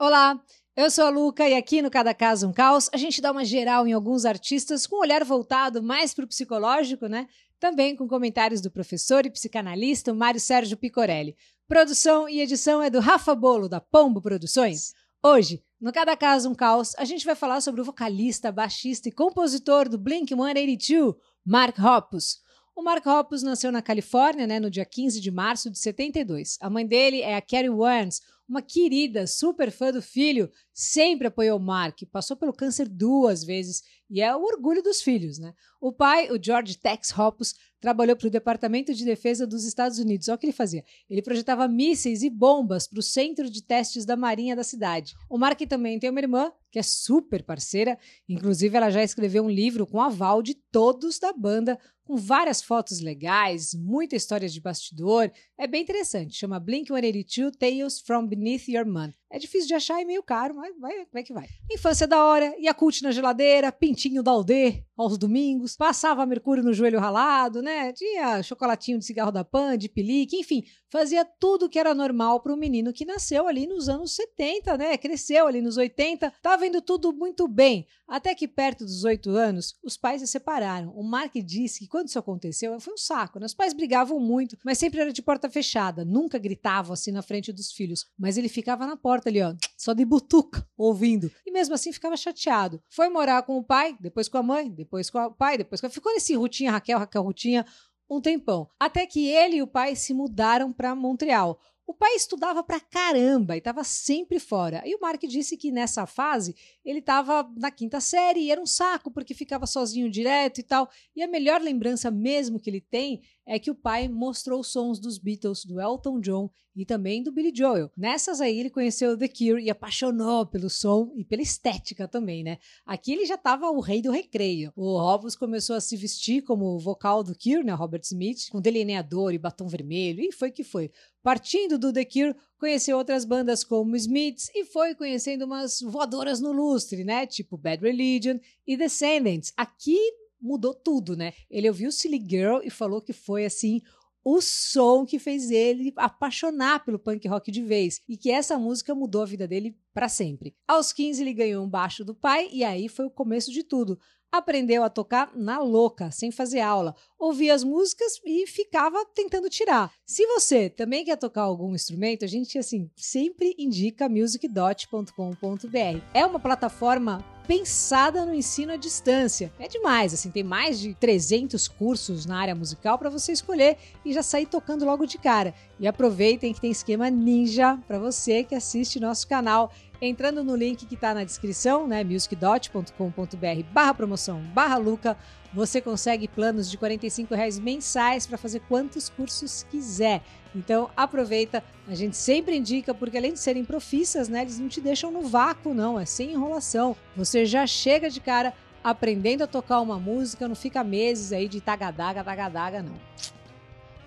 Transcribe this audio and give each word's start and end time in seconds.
Olá, 0.00 0.40
eu 0.76 0.90
sou 0.90 1.06
a 1.06 1.10
Luca 1.10 1.48
e 1.48 1.54
aqui 1.54 1.82
no 1.82 1.90
Cada 1.90 2.14
Caso 2.14 2.48
um 2.48 2.52
Caos 2.52 2.88
a 2.92 2.96
gente 2.96 3.20
dá 3.20 3.32
uma 3.32 3.44
geral 3.44 3.86
em 3.86 3.92
alguns 3.92 4.24
artistas 4.24 4.86
com 4.86 4.96
um 4.96 5.00
olhar 5.00 5.24
voltado 5.24 5.82
mais 5.82 6.14
para 6.14 6.24
o 6.24 6.28
psicológico, 6.28 7.08
né? 7.08 7.26
Também 7.58 7.96
com 7.96 8.06
comentários 8.06 8.60
do 8.60 8.70
professor 8.70 9.26
e 9.26 9.30
psicanalista 9.30 10.14
Mário 10.14 10.38
Sérgio 10.40 10.76
Picorelli. 10.76 11.36
Produção 11.66 12.28
e 12.28 12.40
edição 12.40 12.82
é 12.82 12.88
do 12.88 13.00
Rafa 13.00 13.34
Bolo, 13.34 13.68
da 13.68 13.80
Pombo 13.80 14.22
Produções. 14.22 14.94
Hoje, 15.22 15.62
no 15.80 15.92
Cada 15.92 16.16
Caso 16.16 16.50
um 16.50 16.54
Caos, 16.54 16.92
a 16.96 17.04
gente 17.04 17.24
vai 17.24 17.36
falar 17.36 17.60
sobre 17.60 17.80
o 17.80 17.84
vocalista, 17.84 18.50
baixista 18.50 19.08
e 19.08 19.12
compositor 19.12 19.88
do 19.88 19.98
Blink-182, 19.98 21.14
Mark 21.46 21.78
Hoppus. 21.78 22.40
O 22.74 22.82
Mark 22.82 23.06
Hoppus 23.06 23.42
nasceu 23.42 23.70
na 23.70 23.80
Califórnia, 23.80 24.46
né, 24.46 24.58
no 24.58 24.70
dia 24.70 24.84
15 24.84 25.20
de 25.20 25.30
março 25.30 25.70
de 25.70 25.78
72. 25.78 26.58
A 26.60 26.68
mãe 26.68 26.86
dele 26.86 27.22
é 27.22 27.36
a 27.36 27.42
Carrie 27.42 27.70
Warnes, 27.70 28.20
uma 28.48 28.62
querida, 28.62 29.26
super 29.26 29.70
fã 29.70 29.92
do 29.92 30.02
filho, 30.02 30.50
sempre 30.72 31.26
apoiou 31.26 31.58
Mark, 31.60 32.02
passou 32.10 32.36
pelo 32.36 32.52
câncer 32.52 32.88
duas 32.88 33.44
vezes 33.44 33.82
e 34.10 34.20
é 34.20 34.34
o 34.34 34.42
orgulho 34.42 34.82
dos 34.82 35.02
filhos, 35.02 35.38
né? 35.38 35.54
O 35.80 35.92
pai, 35.92 36.30
o 36.30 36.42
George 36.42 36.76
Tex 36.76 37.16
Hoppus, 37.16 37.54
trabalhou 37.80 38.16
para 38.16 38.26
o 38.26 38.30
Departamento 38.30 38.92
de 38.92 39.04
Defesa 39.04 39.46
dos 39.46 39.64
Estados 39.64 39.98
Unidos. 39.98 40.28
Olha 40.28 40.36
o 40.36 40.38
que 40.38 40.46
ele 40.46 40.52
fazia. 40.52 40.84
Ele 41.08 41.22
projetava 41.22 41.68
mísseis 41.68 42.22
e 42.22 42.30
bombas 42.30 42.86
para 42.86 42.98
o 42.98 43.02
centro 43.02 43.48
de 43.48 43.62
testes 43.62 44.04
da 44.04 44.16
Marinha 44.16 44.56
da 44.56 44.64
cidade. 44.64 45.14
O 45.28 45.38
Mark 45.38 45.60
também 45.68 45.98
tem 45.98 46.10
uma 46.10 46.20
irmã, 46.20 46.52
que 46.70 46.78
é 46.78 46.82
super 46.82 47.42
parceira, 47.42 47.98
inclusive 48.28 48.76
ela 48.76 48.90
já 48.90 49.02
escreveu 49.02 49.44
um 49.44 49.50
livro 49.50 49.86
com 49.86 50.00
aval 50.00 50.42
de 50.42 50.54
todos 50.54 51.18
da 51.18 51.32
banda, 51.32 51.78
com 52.08 52.16
várias 52.16 52.62
fotos 52.62 53.00
legais, 53.00 53.74
muita 53.74 54.16
história 54.16 54.48
de 54.48 54.60
bastidor. 54.62 55.30
É 55.58 55.66
bem 55.66 55.82
interessante. 55.82 56.36
Chama 56.36 56.58
Blink 56.58 56.88
182 56.88 57.54
Tales 57.58 58.00
from 58.00 58.26
Beneath 58.26 58.66
Your 58.66 58.86
Man. 58.86 59.12
É 59.30 59.38
difícil 59.38 59.68
de 59.68 59.74
achar 59.74 60.00
e 60.00 60.06
meio 60.06 60.22
caro, 60.22 60.54
mas 60.54 60.74
vai, 60.80 61.06
vai 61.12 61.22
que 61.22 61.34
vai. 61.34 61.46
Infância 61.70 62.06
da 62.06 62.24
hora, 62.24 62.54
Yakult 62.58 63.02
na 63.02 63.10
geladeira, 63.10 63.70
pintinho 63.70 63.97
da 64.22 64.32
Alde 64.32 64.87
aos 64.98 65.16
domingos, 65.16 65.76
passava 65.76 66.26
mercúrio 66.26 66.64
no 66.64 66.72
joelho 66.72 66.98
ralado, 66.98 67.62
né? 67.62 67.92
Tinha 67.92 68.42
chocolatinho 68.42 68.98
de 68.98 69.04
cigarro 69.04 69.30
da 69.30 69.44
Pan, 69.44 69.78
de 69.78 69.88
pelique, 69.88 70.36
enfim, 70.36 70.64
fazia 70.90 71.24
tudo 71.24 71.68
que 71.68 71.78
era 71.78 71.94
normal 71.94 72.40
para 72.40 72.52
um 72.52 72.56
menino 72.56 72.92
que 72.92 73.04
nasceu 73.04 73.46
ali 73.46 73.66
nos 73.66 73.88
anos 73.88 74.12
70, 74.12 74.76
né? 74.76 74.96
Cresceu 74.96 75.46
ali 75.46 75.60
nos 75.60 75.76
80, 75.76 76.32
tava 76.42 76.66
indo 76.66 76.82
tudo 76.82 77.12
muito 77.12 77.46
bem. 77.46 77.86
Até 78.08 78.34
que 78.34 78.48
perto 78.48 78.86
dos 78.86 79.04
oito 79.04 79.30
anos, 79.30 79.74
os 79.84 79.96
pais 79.96 80.22
se 80.22 80.26
separaram. 80.26 80.90
O 80.96 81.02
Mark 81.02 81.34
disse 81.44 81.80
que 81.80 81.88
quando 81.88 82.08
isso 82.08 82.18
aconteceu, 82.18 82.80
foi 82.80 82.94
um 82.94 82.96
saco, 82.96 83.38
né? 83.38 83.44
Os 83.44 83.52
pais 83.52 83.74
brigavam 83.74 84.18
muito, 84.18 84.56
mas 84.64 84.78
sempre 84.78 85.00
era 85.00 85.12
de 85.12 85.20
porta 85.20 85.48
fechada, 85.50 86.06
nunca 86.06 86.38
gritavam 86.38 86.94
assim 86.94 87.12
na 87.12 87.20
frente 87.20 87.52
dos 87.52 87.70
filhos, 87.70 88.06
mas 88.18 88.38
ele 88.38 88.48
ficava 88.48 88.86
na 88.86 88.96
porta 88.96 89.28
ali, 89.28 89.42
ó, 89.42 89.54
só 89.76 89.92
de 89.92 90.06
butuca, 90.06 90.66
ouvindo. 90.76 91.30
E 91.46 91.52
mesmo 91.52 91.74
assim 91.74 91.92
ficava 91.92 92.16
chateado. 92.16 92.82
Foi 92.88 93.10
morar 93.10 93.42
com 93.42 93.58
o 93.58 93.62
pai, 93.62 93.94
depois 94.00 94.26
com 94.26 94.38
a 94.38 94.42
mãe, 94.42 94.70
depois 94.70 94.87
com 94.88 95.18
o 95.18 95.32
pai, 95.32 95.58
depois 95.58 95.80
com. 95.80 95.88
Ficou 95.90 96.12
nesse 96.12 96.34
Rutinha, 96.34 96.72
Raquel, 96.72 96.98
Raquel, 96.98 97.22
Rutinha, 97.22 97.66
um 98.08 98.20
tempão. 98.20 98.68
Até 98.78 99.06
que 99.06 99.28
ele 99.28 99.56
e 99.56 99.62
o 99.62 99.66
pai 99.66 99.94
se 99.94 100.14
mudaram 100.14 100.72
para 100.72 100.94
Montreal. 100.94 101.60
O 101.86 101.94
pai 101.94 102.16
estudava 102.16 102.62
pra 102.62 102.78
caramba 102.78 103.54
e 103.54 103.58
estava 103.58 103.82
sempre 103.82 104.38
fora. 104.38 104.82
E 104.84 104.94
o 104.94 105.00
Mark 105.00 105.22
disse 105.22 105.56
que 105.56 105.72
nessa 105.72 106.04
fase 106.04 106.54
ele 106.84 106.98
estava 106.98 107.50
na 107.56 107.70
quinta 107.70 107.98
série 107.98 108.40
e 108.40 108.50
era 108.50 108.60
um 108.60 108.66
saco 108.66 109.10
porque 109.10 109.32
ficava 109.32 109.66
sozinho 109.66 110.10
direto 110.10 110.58
e 110.58 110.62
tal. 110.62 110.90
E 111.16 111.22
a 111.22 111.26
melhor 111.26 111.62
lembrança 111.62 112.10
mesmo 112.10 112.60
que 112.60 112.68
ele 112.68 112.82
tem 112.82 113.22
é 113.48 113.58
que 113.58 113.70
o 113.70 113.74
pai 113.74 114.08
mostrou 114.08 114.60
os 114.60 114.70
sons 114.70 115.00
dos 115.00 115.16
Beatles, 115.16 115.64
do 115.64 115.80
Elton 115.80 116.20
John 116.20 116.50
e 116.76 116.84
também 116.84 117.22
do 117.22 117.32
Billy 117.32 117.50
Joel. 117.52 117.90
Nessas 117.96 118.40
aí 118.40 118.60
ele 118.60 118.68
conheceu 118.68 119.16
The 119.16 119.26
Cure 119.26 119.64
e 119.64 119.70
apaixonou 119.70 120.46
pelo 120.46 120.68
som 120.68 121.12
e 121.16 121.24
pela 121.24 121.42
estética 121.42 122.06
também, 122.06 122.44
né? 122.44 122.58
Aqui 122.84 123.12
ele 123.12 123.24
já 123.24 123.36
estava 123.36 123.70
o 123.70 123.80
rei 123.80 124.02
do 124.02 124.12
recreio. 124.12 124.70
O 124.76 124.98
Robbins 124.98 125.34
começou 125.34 125.74
a 125.74 125.80
se 125.80 125.96
vestir 125.96 126.42
como 126.42 126.78
vocal 126.78 127.24
do 127.24 127.34
Cure, 127.34 127.64
né, 127.64 127.72
Robert 127.72 128.02
Smith, 128.04 128.50
com 128.50 128.60
delineador 128.60 129.32
e 129.32 129.38
batom 129.38 129.66
vermelho, 129.66 130.20
e 130.22 130.30
foi 130.30 130.50
que 130.50 130.62
foi. 130.62 130.90
Partindo 131.22 131.78
do 131.78 131.92
The 131.92 132.04
Cure, 132.04 132.36
conheceu 132.58 132.98
outras 132.98 133.24
bandas 133.24 133.64
como 133.64 133.96
Smiths 133.96 134.50
e 134.54 134.66
foi 134.66 134.94
conhecendo 134.94 135.46
umas 135.46 135.80
voadoras 135.80 136.38
no 136.38 136.52
lustre, 136.52 137.02
né? 137.02 137.26
Tipo 137.26 137.56
Bad 137.56 137.82
Religion 137.82 138.38
e 138.66 138.76
Descendants. 138.76 139.52
Aqui 139.56 139.98
mudou 140.40 140.74
tudo, 140.74 141.16
né? 141.16 141.32
Ele 141.50 141.68
ouviu 141.68 141.90
Silly 141.92 142.22
Girl 142.26 142.60
e 142.62 142.70
falou 142.70 143.00
que 143.00 143.12
foi 143.12 143.44
assim 143.44 143.80
o 144.24 144.42
som 144.42 145.06
que 145.06 145.18
fez 145.18 145.50
ele 145.50 145.92
apaixonar 145.96 146.84
pelo 146.84 146.98
punk 146.98 147.26
rock 147.26 147.50
de 147.50 147.62
vez 147.62 148.02
e 148.06 148.16
que 148.16 148.30
essa 148.30 148.58
música 148.58 148.94
mudou 148.94 149.22
a 149.22 149.26
vida 149.26 149.48
dele 149.48 149.74
para 149.94 150.08
sempre. 150.08 150.54
Aos 150.66 150.92
15 150.92 151.22
ele 151.22 151.32
ganhou 151.32 151.64
um 151.64 151.68
baixo 151.68 152.04
do 152.04 152.14
pai 152.14 152.48
e 152.52 152.62
aí 152.62 152.88
foi 152.88 153.06
o 153.06 153.10
começo 153.10 153.50
de 153.50 153.62
tudo. 153.62 153.98
Aprendeu 154.30 154.84
a 154.84 154.90
tocar 154.90 155.30
na 155.34 155.58
louca, 155.58 156.10
sem 156.10 156.30
fazer 156.30 156.60
aula, 156.60 156.94
ouvia 157.18 157.54
as 157.54 157.64
músicas 157.64 158.20
e 158.24 158.46
ficava 158.46 159.02
tentando 159.14 159.48
tirar. 159.48 159.90
Se 160.04 160.26
você 160.26 160.68
também 160.68 161.02
quer 161.02 161.16
tocar 161.16 161.42
algum 161.42 161.74
instrumento, 161.74 162.26
a 162.26 162.28
gente 162.28 162.58
assim 162.58 162.90
sempre 162.94 163.54
indica 163.58 164.06
musicdot.com.br. 164.06 166.02
É 166.12 166.26
uma 166.26 166.38
plataforma 166.38 167.24
pensada 167.48 168.26
no 168.26 168.34
ensino 168.34 168.72
à 168.72 168.76
distância. 168.76 169.50
É 169.58 169.66
demais, 169.66 170.12
assim, 170.12 170.30
tem 170.30 170.44
mais 170.44 170.78
de 170.78 170.92
300 170.94 171.66
cursos 171.66 172.26
na 172.26 172.38
área 172.38 172.54
musical 172.54 172.98
para 172.98 173.08
você 173.08 173.32
escolher 173.32 173.78
e 174.04 174.12
já 174.12 174.22
sair 174.22 174.44
tocando 174.44 174.84
logo 174.84 175.06
de 175.06 175.16
cara. 175.16 175.54
E 175.80 175.88
aproveitem 175.88 176.52
que 176.52 176.60
tem 176.60 176.70
esquema 176.70 177.08
ninja 177.08 177.78
para 177.88 177.98
você 177.98 178.44
que 178.44 178.54
assiste 178.54 179.00
nosso 179.00 179.26
canal. 179.26 179.72
Entrando 180.00 180.44
no 180.44 180.54
link 180.54 180.86
que 180.86 180.94
está 180.94 181.12
na 181.12 181.24
descrição, 181.24 181.88
né, 181.88 182.04
musicdot.com.br 182.04 183.62
barra 183.72 183.94
promoção 183.94 184.40
barra 184.54 184.76
Luca, 184.76 185.16
você 185.52 185.80
consegue 185.80 186.28
planos 186.28 186.70
de 186.70 186.78
45 186.78 187.34
reais 187.34 187.58
mensais 187.58 188.24
para 188.26 188.38
fazer 188.38 188.60
quantos 188.68 189.08
cursos 189.08 189.64
quiser. 189.64 190.22
Então 190.54 190.88
aproveita, 190.96 191.64
a 191.88 191.94
gente 191.96 192.16
sempre 192.16 192.56
indica, 192.56 192.94
porque 192.94 193.18
além 193.18 193.32
de 193.32 193.40
serem 193.40 193.64
profissas, 193.64 194.28
né, 194.28 194.42
eles 194.42 194.58
não 194.58 194.68
te 194.68 194.80
deixam 194.80 195.10
no 195.10 195.22
vácuo, 195.22 195.74
não, 195.74 195.98
é 195.98 196.04
sem 196.04 196.32
enrolação. 196.32 196.94
Você 197.16 197.44
já 197.44 197.66
chega 197.66 198.08
de 198.08 198.20
cara 198.20 198.54
aprendendo 198.84 199.42
a 199.42 199.48
tocar 199.48 199.80
uma 199.80 199.98
música, 199.98 200.46
não 200.46 200.54
fica 200.54 200.84
meses 200.84 201.32
aí 201.32 201.48
de 201.48 201.60
tagadaga, 201.60 202.22
tagadaga, 202.22 202.82
não. 202.82 202.94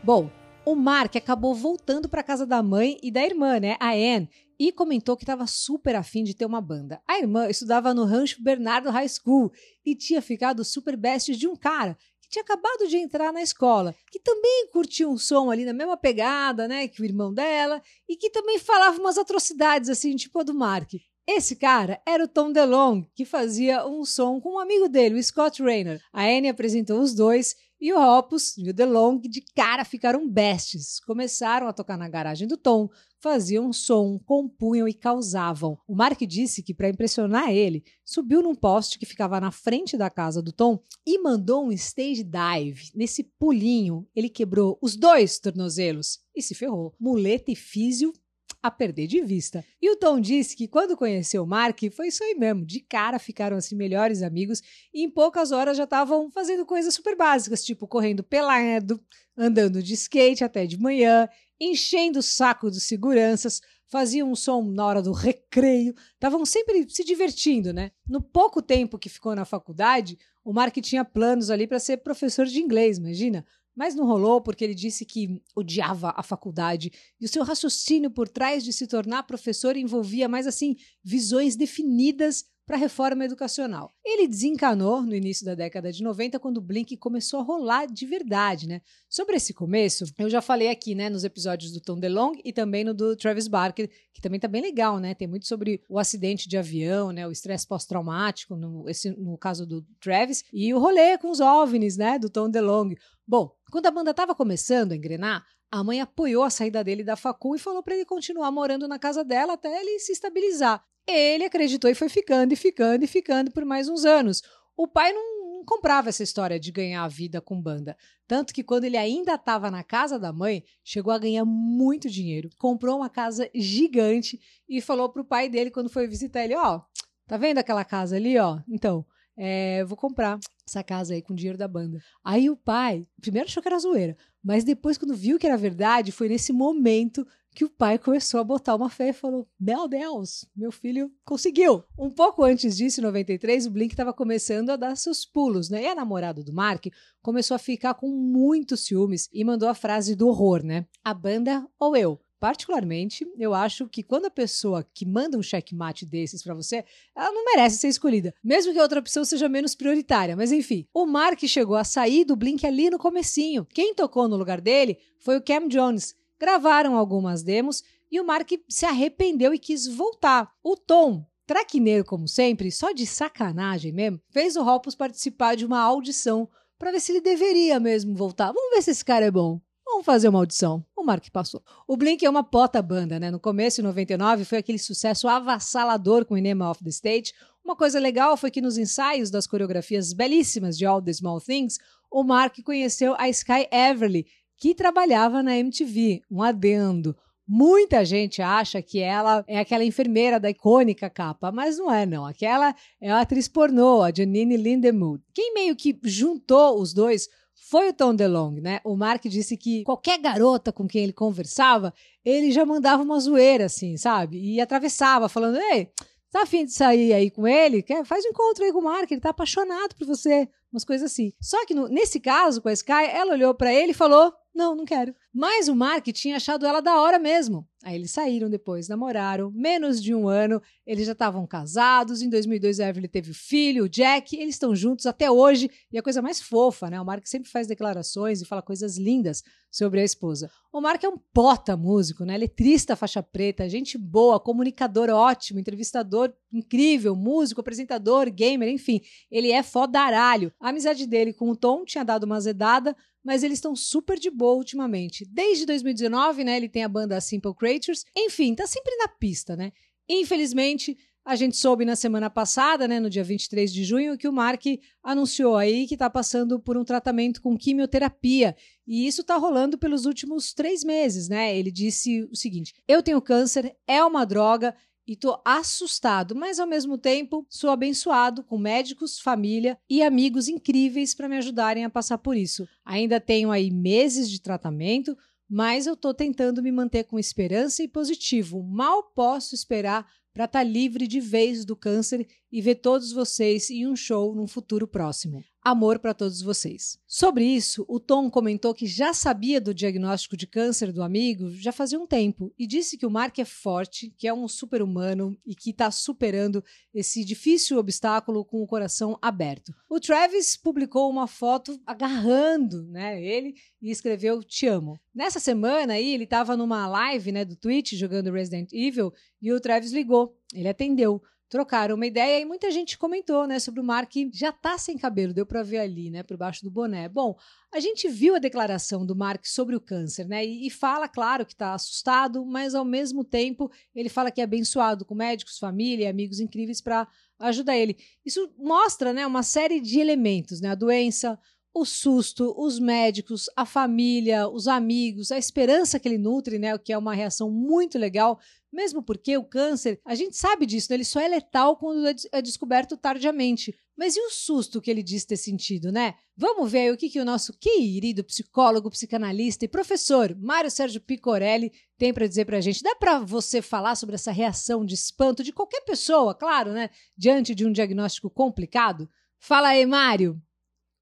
Bom, 0.01 0.29
o 0.63 0.75
Mark 0.75 1.15
acabou 1.15 1.53
voltando 1.53 2.07
para 2.07 2.23
casa 2.23 2.45
da 2.45 2.63
mãe 2.63 2.97
e 3.03 3.11
da 3.11 3.25
irmã, 3.25 3.59
né, 3.59 3.75
a 3.79 3.91
Anne, 3.91 4.29
e 4.61 4.71
comentou 4.71 5.17
que 5.17 5.23
estava 5.23 5.47
super 5.47 5.95
afim 5.95 6.23
de 6.23 6.35
ter 6.35 6.45
uma 6.45 6.61
banda. 6.61 7.01
A 7.07 7.17
irmã 7.17 7.49
estudava 7.49 7.95
no 7.95 8.05
Rancho 8.05 8.43
Bernardo 8.43 8.91
High 8.91 9.09
School 9.09 9.51
e 9.83 9.95
tinha 9.95 10.21
ficado 10.21 10.63
super 10.63 10.95
best 10.95 11.35
de 11.35 11.47
um 11.47 11.55
cara 11.55 11.97
que 12.21 12.29
tinha 12.29 12.43
acabado 12.43 12.87
de 12.87 12.95
entrar 12.95 13.33
na 13.33 13.41
escola, 13.41 13.95
que 14.11 14.19
também 14.19 14.67
curtia 14.71 15.09
um 15.09 15.17
som 15.17 15.49
ali 15.49 15.65
na 15.65 15.73
mesma 15.73 15.97
pegada, 15.97 16.67
né, 16.67 16.87
que 16.87 17.01
o 17.01 17.05
irmão 17.05 17.33
dela, 17.33 17.81
e 18.07 18.15
que 18.15 18.29
também 18.29 18.59
falava 18.59 18.99
umas 18.99 19.17
atrocidades 19.17 19.89
assim, 19.89 20.15
tipo 20.15 20.37
a 20.37 20.43
do 20.43 20.53
Mark. 20.53 20.91
Esse 21.27 21.55
cara 21.55 21.99
era 22.05 22.23
o 22.23 22.27
Tom 22.27 22.51
DeLonge, 22.51 23.09
que 23.15 23.25
fazia 23.25 23.87
um 23.87 24.05
som 24.05 24.39
com 24.39 24.57
um 24.57 24.59
amigo 24.59 24.87
dele, 24.87 25.19
o 25.19 25.23
Scott 25.23 25.63
Raynor. 25.63 25.99
A 26.13 26.25
Annie 26.25 26.49
apresentou 26.49 26.99
os 26.99 27.15
dois 27.15 27.55
e 27.81 27.91
o 27.91 27.99
Hoppus 27.99 28.55
e 28.57 28.69
o 28.69 28.73
DeLonge 28.73 29.27
de 29.27 29.41
cara 29.41 29.83
ficaram 29.83 30.29
bestes. 30.29 30.99
Começaram 30.99 31.67
a 31.67 31.73
tocar 31.73 31.97
na 31.97 32.07
garagem 32.07 32.47
do 32.47 32.55
Tom, 32.55 32.87
faziam 33.19 33.73
som, 33.73 34.19
compunham 34.19 34.87
e 34.87 34.93
causavam. 34.93 35.77
O 35.87 35.95
Mark 35.95 36.21
disse 36.21 36.61
que, 36.61 36.75
para 36.75 36.89
impressionar 36.89 37.49
ele, 37.49 37.83
subiu 38.05 38.43
num 38.43 38.53
poste 38.53 38.99
que 38.99 39.05
ficava 39.05 39.41
na 39.41 39.51
frente 39.51 39.97
da 39.97 40.09
casa 40.09 40.41
do 40.41 40.51
Tom 40.51 40.79
e 41.05 41.17
mandou 41.17 41.65
um 41.65 41.71
stage 41.71 42.23
dive. 42.23 42.91
Nesse 42.93 43.23
pulinho, 43.23 44.07
ele 44.15 44.29
quebrou 44.29 44.77
os 44.79 44.95
dois 44.95 45.39
tornozelos 45.39 46.19
e 46.35 46.41
se 46.41 46.53
ferrou. 46.53 46.95
Muleta 46.99 47.51
e 47.51 47.55
físio 47.55 48.13
a 48.61 48.69
perder 48.69 49.07
de 49.07 49.21
vista. 49.21 49.65
E 49.81 49.89
o 49.89 49.95
Tom 49.95 50.19
disse 50.19 50.55
que 50.55 50.67
quando 50.67 50.95
conheceu 50.95 51.43
o 51.43 51.47
Mark, 51.47 51.79
foi 51.95 52.07
isso 52.07 52.23
aí 52.23 52.35
mesmo, 52.35 52.65
de 52.65 52.79
cara 52.79 53.17
ficaram 53.17 53.57
assim 53.57 53.75
melhores 53.75 54.21
amigos 54.21 54.61
e 54.93 55.03
em 55.03 55.09
poucas 55.09 55.51
horas 55.51 55.77
já 55.77 55.85
estavam 55.85 56.29
fazendo 56.29 56.65
coisas 56.65 56.93
super 56.93 57.15
básicas, 57.15 57.63
tipo 57.63 57.87
correndo 57.87 58.23
pelado, 58.23 59.03
andando 59.35 59.81
de 59.81 59.93
skate 59.93 60.43
até 60.43 60.65
de 60.65 60.79
manhã, 60.79 61.27
enchendo 61.59 62.19
o 62.19 62.23
saco 62.23 62.69
dos 62.69 62.83
seguranças, 62.83 63.61
faziam 63.87 64.31
um 64.31 64.35
som 64.35 64.63
na 64.63 64.85
hora 64.85 65.01
do 65.01 65.11
recreio, 65.11 65.93
estavam 66.13 66.45
sempre 66.45 66.87
se 66.89 67.03
divertindo, 67.03 67.73
né? 67.73 67.91
No 68.07 68.21
pouco 68.21 68.61
tempo 68.61 68.97
que 68.97 69.09
ficou 69.09 69.35
na 69.35 69.43
faculdade, 69.43 70.17
o 70.43 70.53
Mark 70.53 70.75
tinha 70.77 71.03
planos 71.03 71.49
ali 71.49 71.67
para 71.67 71.79
ser 71.79 71.97
professor 71.97 72.45
de 72.45 72.59
inglês, 72.59 72.97
imagina? 72.97 73.45
Mas 73.75 73.95
não 73.95 74.05
rolou 74.05 74.41
porque 74.41 74.63
ele 74.63 74.75
disse 74.75 75.05
que 75.05 75.41
odiava 75.55 76.13
a 76.15 76.23
faculdade 76.23 76.91
e 77.19 77.25
o 77.25 77.29
seu 77.29 77.43
raciocínio 77.43 78.11
por 78.11 78.27
trás 78.27 78.63
de 78.63 78.73
se 78.73 78.87
tornar 78.87 79.23
professor 79.23 79.77
envolvia 79.77 80.27
mais 80.27 80.45
assim 80.45 80.75
visões 81.03 81.55
definidas 81.55 82.45
para 82.71 82.77
a 82.77 82.79
reforma 82.79 83.25
educacional. 83.25 83.93
Ele 84.01 84.27
desencanou 84.27 85.01
no 85.01 85.13
início 85.13 85.45
da 85.45 85.55
década 85.55 85.91
de 85.91 86.01
90, 86.01 86.39
quando 86.39 86.57
o 86.57 86.61
Blink 86.61 86.95
começou 86.95 87.41
a 87.41 87.43
rolar 87.43 87.85
de 87.85 88.05
verdade, 88.05 88.65
né? 88.65 88.81
Sobre 89.09 89.35
esse 89.35 89.53
começo, 89.53 90.05
eu 90.17 90.29
já 90.29 90.41
falei 90.41 90.69
aqui, 90.69 90.95
né, 90.95 91.09
nos 91.09 91.25
episódios 91.25 91.73
do 91.73 91.81
Tom 91.81 91.99
DeLonge 91.99 92.39
e 92.45 92.53
também 92.53 92.85
no 92.85 92.93
do 92.93 93.13
Travis 93.15 93.49
Barker, 93.49 93.89
que 94.13 94.21
também 94.21 94.39
tá 94.39 94.47
bem 94.47 94.61
legal, 94.61 94.99
né? 94.99 95.13
Tem 95.13 95.27
muito 95.27 95.47
sobre 95.47 95.81
o 95.89 95.99
acidente 95.99 96.47
de 96.47 96.57
avião, 96.57 97.11
né, 97.11 97.27
o 97.27 97.31
estresse 97.31 97.67
pós-traumático, 97.67 98.55
no, 98.55 98.87
esse, 98.87 99.09
no 99.11 99.37
caso 99.37 99.65
do 99.65 99.81
Travis, 99.99 100.43
e 100.53 100.73
o 100.73 100.79
rolê 100.79 101.17
com 101.17 101.29
os 101.29 101.41
OVNIs, 101.41 101.97
né, 101.97 102.17
do 102.17 102.29
Tom 102.29 102.49
DeLonge. 102.49 102.95
Bom, 103.31 103.55
quando 103.71 103.85
a 103.85 103.91
banda 103.91 104.11
estava 104.11 104.35
começando 104.35 104.91
a 104.91 104.95
engrenar, 104.97 105.45
a 105.71 105.81
mãe 105.85 106.01
apoiou 106.01 106.43
a 106.43 106.49
saída 106.49 106.83
dele 106.83 107.01
da 107.01 107.15
facul 107.15 107.55
e 107.55 107.59
falou 107.59 107.81
para 107.81 107.95
ele 107.95 108.03
continuar 108.03 108.51
morando 108.51 108.89
na 108.89 108.99
casa 108.99 109.23
dela 109.23 109.53
até 109.53 109.69
ele 109.79 109.99
se 109.99 110.11
estabilizar. 110.11 110.83
Ele 111.07 111.45
acreditou 111.45 111.89
e 111.89 111.95
foi 111.95 112.09
ficando 112.09 112.51
e 112.51 112.57
ficando 112.57 113.05
e 113.05 113.07
ficando 113.07 113.49
por 113.49 113.63
mais 113.63 113.87
uns 113.87 114.03
anos. 114.03 114.41
O 114.75 114.85
pai 114.85 115.13
não, 115.13 115.63
comprava 115.63 116.09
essa 116.09 116.21
história 116.21 116.59
de 116.59 116.73
ganhar 116.73 117.05
a 117.05 117.07
vida 117.07 117.39
com 117.39 117.61
banda. 117.61 117.95
Tanto 118.27 118.53
que 118.53 118.65
quando 118.65 118.83
ele 118.83 118.97
ainda 118.97 119.35
estava 119.35 119.71
na 119.71 119.81
casa 119.81 120.19
da 120.19 120.33
mãe, 120.33 120.65
chegou 120.83 121.13
a 121.13 121.17
ganhar 121.17 121.45
muito 121.45 122.09
dinheiro. 122.09 122.49
Comprou 122.57 122.97
uma 122.97 123.09
casa 123.09 123.49
gigante 123.55 124.41
e 124.67 124.81
falou 124.81 125.07
pro 125.07 125.23
pai 125.23 125.47
dele 125.47 125.71
quando 125.71 125.89
foi 125.89 126.05
visitar 126.05 126.43
ele: 126.43 126.57
Ó, 126.57 126.75
oh, 126.75 126.81
tá 127.27 127.37
vendo 127.37 127.59
aquela 127.59 127.85
casa 127.85 128.17
ali, 128.17 128.37
ó? 128.37 128.59
Então, 128.67 129.05
é, 129.37 129.83
vou 129.85 129.97
comprar 129.97 130.39
essa 130.67 130.83
casa 130.83 131.13
aí 131.13 131.21
com 131.21 131.35
dinheiro 131.35 131.57
da 131.57 131.67
banda. 131.67 131.99
Aí 132.23 132.49
o 132.49 132.55
pai, 132.55 133.07
primeiro 133.19 133.47
achou 133.47 133.61
que 133.61 133.69
era 133.69 133.79
zoeira, 133.79 134.15
mas 134.43 134.63
depois, 134.63 134.97
quando 134.97 135.15
viu 135.15 135.37
que 135.37 135.45
era 135.45 135.57
verdade, 135.57 136.11
foi 136.11 136.27
nesse 136.27 136.51
momento 136.51 137.25
que 137.53 137.65
o 137.65 137.69
pai 137.69 137.99
começou 137.99 138.39
a 138.39 138.43
botar 138.43 138.75
uma 138.75 138.89
fé 138.89 139.09
e 139.09 139.13
falou: 139.13 139.47
Meu 139.59 139.87
Deus, 139.87 140.45
meu 140.55 140.71
filho 140.71 141.11
conseguiu. 141.25 141.83
Um 141.97 142.09
pouco 142.09 142.43
antes 142.43 142.77
disso, 142.77 142.99
em 142.99 143.03
93, 143.03 143.67
o 143.67 143.71
Blink 143.71 143.93
estava 143.93 144.13
começando 144.13 144.69
a 144.69 144.75
dar 144.75 144.95
seus 144.95 145.25
pulos, 145.25 145.69
né? 145.69 145.83
E 145.83 145.87
a 145.87 145.95
namorada 145.95 146.43
do 146.43 146.53
Mark 146.53 146.87
começou 147.21 147.55
a 147.55 147.59
ficar 147.59 147.93
com 147.93 148.09
muitos 148.09 148.85
ciúmes 148.85 149.29
e 149.31 149.43
mandou 149.43 149.69
a 149.69 149.75
frase 149.75 150.15
do 150.15 150.27
horror, 150.27 150.63
né? 150.63 150.85
A 151.03 151.13
banda 151.13 151.67
ou 151.77 151.95
eu? 151.95 152.19
Particularmente, 152.41 153.23
eu 153.37 153.53
acho 153.53 153.87
que 153.87 154.01
quando 154.01 154.25
a 154.25 154.31
pessoa 154.31 154.83
que 154.95 155.05
manda 155.05 155.37
um 155.37 155.43
checkmate 155.43 156.07
desses 156.07 156.41
para 156.41 156.55
você, 156.55 156.83
ela 157.15 157.31
não 157.31 157.45
merece 157.45 157.77
ser 157.77 157.87
escolhida, 157.87 158.33
mesmo 158.43 158.73
que 158.73 158.79
a 158.79 158.81
outra 158.81 158.99
opção 158.99 159.23
seja 159.23 159.47
menos 159.47 159.75
prioritária. 159.75 160.35
Mas 160.35 160.51
enfim, 160.51 160.87
o 160.91 161.05
Mark 161.05 161.39
chegou 161.45 161.75
a 161.75 161.83
sair 161.83 162.25
do 162.25 162.35
Blink 162.35 162.65
ali 162.65 162.89
no 162.89 162.97
comecinho. 162.97 163.63
Quem 163.71 163.93
tocou 163.93 164.27
no 164.27 164.35
lugar 164.35 164.59
dele 164.59 164.97
foi 165.19 165.37
o 165.37 165.41
Cam 165.43 165.67
Jones, 165.67 166.15
gravaram 166.39 166.97
algumas 166.97 167.43
demos 167.43 167.83
e 168.11 168.19
o 168.19 168.25
Mark 168.25 168.49
se 168.67 168.87
arrependeu 168.87 169.53
e 169.53 169.59
quis 169.59 169.85
voltar. 169.85 170.51
O 170.63 170.75
Tom, 170.75 171.23
traquineiro 171.45 172.03
como 172.03 172.27
sempre, 172.27 172.71
só 172.71 172.91
de 172.91 173.05
sacanagem 173.05 173.91
mesmo, 173.91 174.19
fez 174.31 174.55
o 174.55 174.65
Hoppus 174.67 174.95
participar 174.95 175.55
de 175.55 175.63
uma 175.63 175.79
audição 175.79 176.49
para 176.79 176.91
ver 176.91 177.01
se 177.01 177.11
ele 177.11 177.21
deveria 177.21 177.79
mesmo 177.79 178.15
voltar. 178.15 178.51
Vamos 178.51 178.73
ver 178.73 178.81
se 178.81 178.89
esse 178.89 179.05
cara 179.05 179.27
é 179.27 179.31
bom. 179.31 179.61
Vamos 179.91 180.05
fazer 180.05 180.29
uma 180.29 180.39
audição. 180.39 180.85
O 180.95 181.03
Mark 181.03 181.29
passou. 181.31 181.61
O 181.85 181.97
Blink 181.97 182.25
é 182.25 182.29
uma 182.29 182.45
pota 182.45 182.81
banda, 182.81 183.19
né? 183.19 183.29
No 183.29 183.41
começo, 183.41 183.81
em 183.81 183.83
99, 183.83 184.45
foi 184.45 184.59
aquele 184.59 184.79
sucesso 184.79 185.27
avassalador 185.27 186.23
com 186.23 186.37
Enema 186.37 186.71
of 186.71 186.81
the 186.81 186.89
Stage. 186.89 187.33
Uma 187.63 187.75
coisa 187.75 187.99
legal 187.99 188.37
foi 188.37 188.49
que 188.49 188.61
nos 188.61 188.77
ensaios 188.77 189.29
das 189.29 189.45
coreografias 189.45 190.13
belíssimas 190.13 190.77
de 190.77 190.85
All 190.85 191.01
the 191.01 191.11
Small 191.11 191.41
Things, 191.41 191.77
o 192.09 192.23
Mark 192.23 192.55
conheceu 192.63 193.15
a 193.17 193.27
Sky 193.27 193.67
Everly, 193.69 194.25
que 194.57 194.73
trabalhava 194.73 195.43
na 195.43 195.57
MTV, 195.57 196.21
um 196.31 196.41
adendo. 196.41 197.13
Muita 197.45 198.05
gente 198.05 198.41
acha 198.41 198.81
que 198.81 198.99
ela 198.99 199.43
é 199.45 199.59
aquela 199.59 199.83
enfermeira 199.83 200.39
da 200.39 200.49
icônica 200.49 201.09
capa, 201.09 201.51
mas 201.51 201.77
não 201.77 201.91
é, 201.91 202.05
não. 202.05 202.25
Aquela 202.25 202.73
é 203.01 203.11
a 203.11 203.19
atriz 203.19 203.49
pornô, 203.49 204.01
a 204.01 204.09
Janine 204.09 204.55
Lindemuth. 204.55 205.21
Quem 205.33 205.53
meio 205.53 205.75
que 205.75 205.99
juntou 206.05 206.79
os 206.79 206.93
dois 206.93 207.27
foi 207.71 207.87
o 207.87 207.93
Tom 207.93 208.13
DeLonge, 208.13 208.59
né? 208.59 208.81
O 208.83 208.97
Mark 208.97 209.23
disse 209.23 209.55
que 209.55 209.85
qualquer 209.85 210.19
garota 210.19 210.73
com 210.73 210.85
quem 210.85 211.03
ele 211.03 211.13
conversava, 211.13 211.93
ele 212.25 212.51
já 212.51 212.65
mandava 212.65 213.01
uma 213.01 213.17
zoeira, 213.17 213.67
assim, 213.67 213.95
sabe? 213.95 214.37
E 214.37 214.59
atravessava, 214.59 215.29
falando: 215.29 215.57
Ei, 215.57 215.89
tá 216.29 216.41
afim 216.41 216.65
de 216.65 216.73
sair 216.73 217.13
aí 217.13 217.31
com 217.31 217.47
ele? 217.47 217.81
Quer? 217.81 218.05
Faz 218.05 218.25
um 218.25 218.27
encontro 218.27 218.65
aí 218.65 218.73
com 218.73 218.79
o 218.79 218.83
Mark, 218.83 219.09
ele 219.09 219.21
tá 219.21 219.29
apaixonado 219.29 219.95
por 219.95 220.05
você. 220.05 220.49
Umas 220.69 220.83
coisas 220.83 221.09
assim. 221.09 221.31
Só 221.39 221.65
que 221.65 221.73
no, 221.73 221.87
nesse 221.87 222.19
caso, 222.19 222.61
com 222.61 222.67
a 222.67 222.73
Sky, 222.73 223.05
ela 223.09 223.35
olhou 223.35 223.53
para 223.53 223.73
ele 223.73 223.91
e 223.91 223.95
falou: 223.95 224.33
Não, 224.53 224.75
não 224.75 224.85
quero. 224.85 225.15
Mas 225.33 225.69
o 225.69 225.75
Mark 225.75 226.05
tinha 226.07 226.35
achado 226.35 226.65
ela 226.65 226.81
da 226.81 226.99
hora 227.01 227.17
mesmo. 227.17 227.65
Aí 227.83 227.95
eles 227.95 228.11
saíram 228.11 228.49
depois, 228.49 228.87
namoraram, 228.87 229.49
menos 229.51 230.03
de 230.03 230.13
um 230.13 230.27
ano, 230.27 230.61
eles 230.85 231.05
já 231.05 231.13
estavam 231.13 231.47
casados. 231.47 232.21
Em 232.21 232.29
2002, 232.29 232.79
a 232.79 232.89
Evelyn 232.89 233.07
teve 233.07 233.31
o 233.31 233.33
filho, 233.33 233.85
o 233.85 233.89
Jack, 233.89 234.35
eles 234.35 234.55
estão 234.55 234.75
juntos 234.75 235.05
até 235.07 235.31
hoje. 235.31 235.69
E 235.91 235.97
a 235.97 236.03
coisa 236.03 236.21
mais 236.21 236.41
fofa, 236.41 236.89
né? 236.89 237.01
O 237.01 237.05
Mark 237.05 237.25
sempre 237.25 237.49
faz 237.49 237.65
declarações 237.65 238.41
e 238.41 238.45
fala 238.45 238.61
coisas 238.61 238.97
lindas 238.97 239.41
sobre 239.71 240.01
a 240.01 240.03
esposa. 240.03 240.51
O 240.71 240.81
Mark 240.81 241.03
é 241.03 241.09
um 241.09 241.17
pota 241.33 241.75
músico, 241.75 242.23
né? 242.23 242.37
Letrista 242.37 242.95
faixa 242.95 243.23
preta, 243.23 243.67
gente 243.67 243.97
boa, 243.97 244.39
comunicador 244.39 245.09
ótimo, 245.09 245.59
entrevistador 245.59 246.31
incrível, 246.53 247.15
músico, 247.15 247.61
apresentador, 247.61 248.29
gamer, 248.29 248.69
enfim. 248.69 249.01
Ele 249.31 249.51
é 249.51 249.63
fodaralho. 249.63 250.53
A 250.59 250.69
amizade 250.69 251.07
dele 251.07 251.33
com 251.33 251.49
o 251.49 251.55
Tom 251.55 251.83
tinha 251.85 252.03
dado 252.03 252.25
uma 252.25 252.35
azedada, 252.35 252.95
mas 253.23 253.43
eles 253.43 253.57
estão 253.57 253.75
super 253.75 254.17
de 254.17 254.29
boa 254.29 254.55
ultimamente. 254.55 255.25
Desde 255.29 255.65
2019, 255.65 256.43
né, 256.43 256.57
ele 256.57 256.69
tem 256.69 256.83
a 256.83 256.89
banda 256.89 257.21
Simple 257.21 257.53
Creatures. 257.53 258.03
Enfim, 258.15 258.55
tá 258.55 258.65
sempre 258.65 258.95
na 258.97 259.07
pista, 259.07 259.55
né? 259.55 259.71
Infelizmente, 260.09 260.97
a 261.23 261.35
gente 261.35 261.55
soube 261.55 261.85
na 261.85 261.95
semana 261.95 262.29
passada, 262.29 262.87
né, 262.87 262.99
no 262.99 263.09
dia 263.09 263.23
23 263.23 263.71
de 263.71 263.83
junho, 263.83 264.17
que 264.17 264.27
o 264.27 264.33
Mark 264.33 264.63
anunciou 265.03 265.55
aí 265.55 265.85
que 265.85 265.93
está 265.93 266.09
passando 266.09 266.59
por 266.59 266.75
um 266.75 266.83
tratamento 266.83 267.41
com 267.41 267.55
quimioterapia. 267.55 268.55
E 268.87 269.05
isso 269.05 269.21
está 269.21 269.37
rolando 269.37 269.77
pelos 269.77 270.05
últimos 270.05 270.51
três 270.53 270.83
meses, 270.83 271.29
né? 271.29 271.55
Ele 271.55 271.71
disse 271.71 272.23
o 272.23 272.35
seguinte: 272.35 272.73
Eu 272.87 273.03
tenho 273.03 273.21
câncer, 273.21 273.75
é 273.87 274.03
uma 274.03 274.25
droga, 274.25 274.75
e 275.07 275.15
tô 275.15 275.41
assustado, 275.43 276.35
mas 276.35 276.59
ao 276.59 276.67
mesmo 276.67 276.97
tempo 276.97 277.45
sou 277.49 277.69
abençoado 277.69 278.43
com 278.43 278.57
médicos, 278.57 279.19
família 279.19 279.77
e 279.89 280.01
amigos 280.01 280.47
incríveis 280.47 281.13
para 281.13 281.27
me 281.27 281.37
ajudarem 281.37 281.83
a 281.83 281.89
passar 281.89 282.17
por 282.17 282.37
isso. 282.37 282.67
Ainda 282.85 283.19
tenho 283.19 283.51
aí 283.51 283.71
meses 283.71 284.29
de 284.29 284.41
tratamento, 284.41 285.17
mas 285.49 285.85
eu 285.85 285.97
tô 285.97 286.13
tentando 286.13 286.63
me 286.63 286.71
manter 286.71 287.03
com 287.03 287.19
esperança 287.19 287.83
e 287.83 287.87
positivo. 287.87 288.63
Mal 288.63 289.03
posso 289.15 289.53
esperar 289.53 290.07
para 290.33 290.45
estar 290.45 290.59
tá 290.59 290.63
livre 290.63 291.07
de 291.07 291.19
vez 291.19 291.65
do 291.65 291.75
câncer 291.75 292.25
e 292.51 292.61
ver 292.61 292.75
todos 292.75 293.11
vocês 293.11 293.69
em 293.69 293.87
um 293.87 293.95
show 293.95 294.33
num 294.33 294.47
futuro 294.47 294.87
próximo. 294.87 295.43
Amor 295.63 295.99
para 295.99 296.15
todos 296.15 296.41
vocês. 296.41 296.97
Sobre 297.05 297.45
isso, 297.45 297.85
o 297.87 297.99
Tom 297.99 298.31
comentou 298.31 298.73
que 298.73 298.87
já 298.87 299.13
sabia 299.13 299.61
do 299.61 299.75
diagnóstico 299.75 300.35
de 300.35 300.47
câncer 300.47 300.91
do 300.91 301.03
amigo 301.03 301.51
já 301.51 301.71
fazia 301.71 301.99
um 301.99 302.07
tempo 302.07 302.51
e 302.57 302.65
disse 302.65 302.97
que 302.97 303.05
o 303.05 303.11
Mark 303.11 303.37
é 303.37 303.45
forte, 303.45 304.11
que 304.17 304.27
é 304.27 304.33
um 304.33 304.47
super-humano 304.47 305.37
e 305.45 305.53
que 305.53 305.69
está 305.69 305.91
superando 305.91 306.63
esse 306.91 307.23
difícil 307.23 307.77
obstáculo 307.77 308.43
com 308.43 308.63
o 308.63 308.65
coração 308.65 309.19
aberto. 309.21 309.71
O 309.87 309.99
Travis 309.99 310.57
publicou 310.57 311.07
uma 311.11 311.27
foto 311.27 311.79
agarrando 311.85 312.87
né, 312.87 313.23
ele 313.23 313.53
e 313.79 313.91
escreveu 313.91 314.43
Te 314.43 314.65
amo. 314.65 314.99
Nessa 315.13 315.39
semana 315.39 315.93
aí, 315.93 316.11
ele 316.11 316.23
estava 316.23 316.57
numa 316.57 316.87
live 316.87 317.31
né, 317.31 317.45
do 317.45 317.55
Twitch 317.55 317.93
jogando 317.93 318.31
Resident 318.31 318.73
Evil 318.73 319.13
e 319.39 319.53
o 319.53 319.59
Travis 319.59 319.91
ligou. 319.91 320.35
Ele 320.55 320.67
atendeu 320.67 321.21
trocaram 321.51 321.95
uma 321.95 322.07
ideia 322.07 322.39
e 322.39 322.45
muita 322.45 322.71
gente 322.71 322.97
comentou, 322.97 323.45
né, 323.45 323.59
sobre 323.59 323.81
o 323.81 323.83
Mark 323.83 324.13
já 324.33 324.53
tá 324.53 324.77
sem 324.77 324.97
cabelo, 324.97 325.33
deu 325.33 325.45
para 325.45 325.61
ver 325.61 325.79
ali, 325.79 326.09
né, 326.09 326.23
por 326.23 326.37
baixo 326.37 326.63
do 326.63 326.71
boné. 326.71 327.09
Bom, 327.09 327.37
a 327.73 327.79
gente 327.81 328.07
viu 328.07 328.35
a 328.35 328.39
declaração 328.39 329.05
do 329.05 329.13
Mark 329.13 329.45
sobre 329.45 329.75
o 329.75 329.81
câncer, 329.81 330.25
né, 330.25 330.45
e, 330.45 330.69
fala, 330.69 331.09
claro, 331.09 331.45
que 331.45 331.53
tá 331.53 331.73
assustado, 331.73 332.45
mas 332.45 332.73
ao 332.73 332.85
mesmo 332.85 333.25
tempo 333.25 333.69
ele 333.93 334.07
fala 334.07 334.31
que 334.31 334.39
é 334.39 334.45
abençoado 334.45 335.03
com 335.03 335.13
médicos, 335.13 335.59
família 335.59 336.05
e 336.05 336.07
amigos 336.07 336.39
incríveis 336.39 336.79
para 336.79 337.05
ajudar 337.37 337.75
ele. 337.75 337.97
Isso 338.25 338.49
mostra, 338.57 339.11
né, 339.11 339.27
uma 339.27 339.43
série 339.43 339.81
de 339.81 339.99
elementos, 339.99 340.61
né, 340.61 340.69
a 340.69 340.75
doença, 340.75 341.37
o 341.73 341.83
susto, 341.83 342.53
os 342.57 342.79
médicos, 342.79 343.49
a 343.57 343.65
família, 343.65 344.47
os 344.47 344.69
amigos, 344.69 345.33
a 345.33 345.37
esperança 345.37 345.99
que 345.99 346.07
ele 346.07 346.17
nutre, 346.17 346.57
né, 346.57 346.73
o 346.73 346.79
que 346.79 346.93
é 346.93 346.97
uma 346.97 347.13
reação 347.13 347.51
muito 347.51 347.97
legal, 347.97 348.39
mesmo 348.71 349.03
porque 349.03 349.37
o 349.37 349.43
câncer, 349.43 349.99
a 350.05 350.15
gente 350.15 350.37
sabe 350.37 350.65
disso, 350.65 350.87
né, 350.89 350.95
ele 350.95 351.03
só 351.03 351.19
é 351.19 351.27
letal 351.27 351.75
quando 351.75 352.07
é, 352.07 352.15
é 352.31 352.41
descoberto 352.41 352.95
tardiamente. 352.95 353.75
Mas 353.97 354.15
e 354.15 354.19
o 354.19 354.29
susto 354.29 354.81
que 354.81 354.89
ele 354.89 355.03
diz 355.03 355.25
ter 355.25 355.37
sentido, 355.37 355.91
né? 355.91 356.15
Vamos 356.35 356.71
ver 356.71 356.91
o 356.91 356.97
que, 356.97 357.09
que 357.09 357.19
o 357.19 357.25
nosso 357.25 357.53
querido 357.59 358.23
psicólogo, 358.23 358.89
psicanalista 358.89 359.65
e 359.65 359.67
professor 359.67 360.35
Mário 360.39 360.71
Sérgio 360.71 361.01
Picorelli 361.01 361.71
tem 361.97 362.13
para 362.13 362.25
dizer 362.25 362.45
para 362.45 362.57
a 362.57 362.61
gente. 362.61 362.81
Dá 362.81 362.95
para 362.95 363.19
você 363.19 363.61
falar 363.61 363.95
sobre 363.95 364.15
essa 364.15 364.31
reação 364.31 364.85
de 364.85 364.95
espanto 364.95 365.43
de 365.43 365.51
qualquer 365.51 365.81
pessoa, 365.81 366.33
claro, 366.33 366.71
né, 366.71 366.89
diante 367.15 367.53
de 367.53 367.65
um 367.65 367.71
diagnóstico 367.71 368.29
complicado? 368.29 369.07
Fala 369.37 369.69
aí, 369.69 369.85
Mário. 369.85 370.41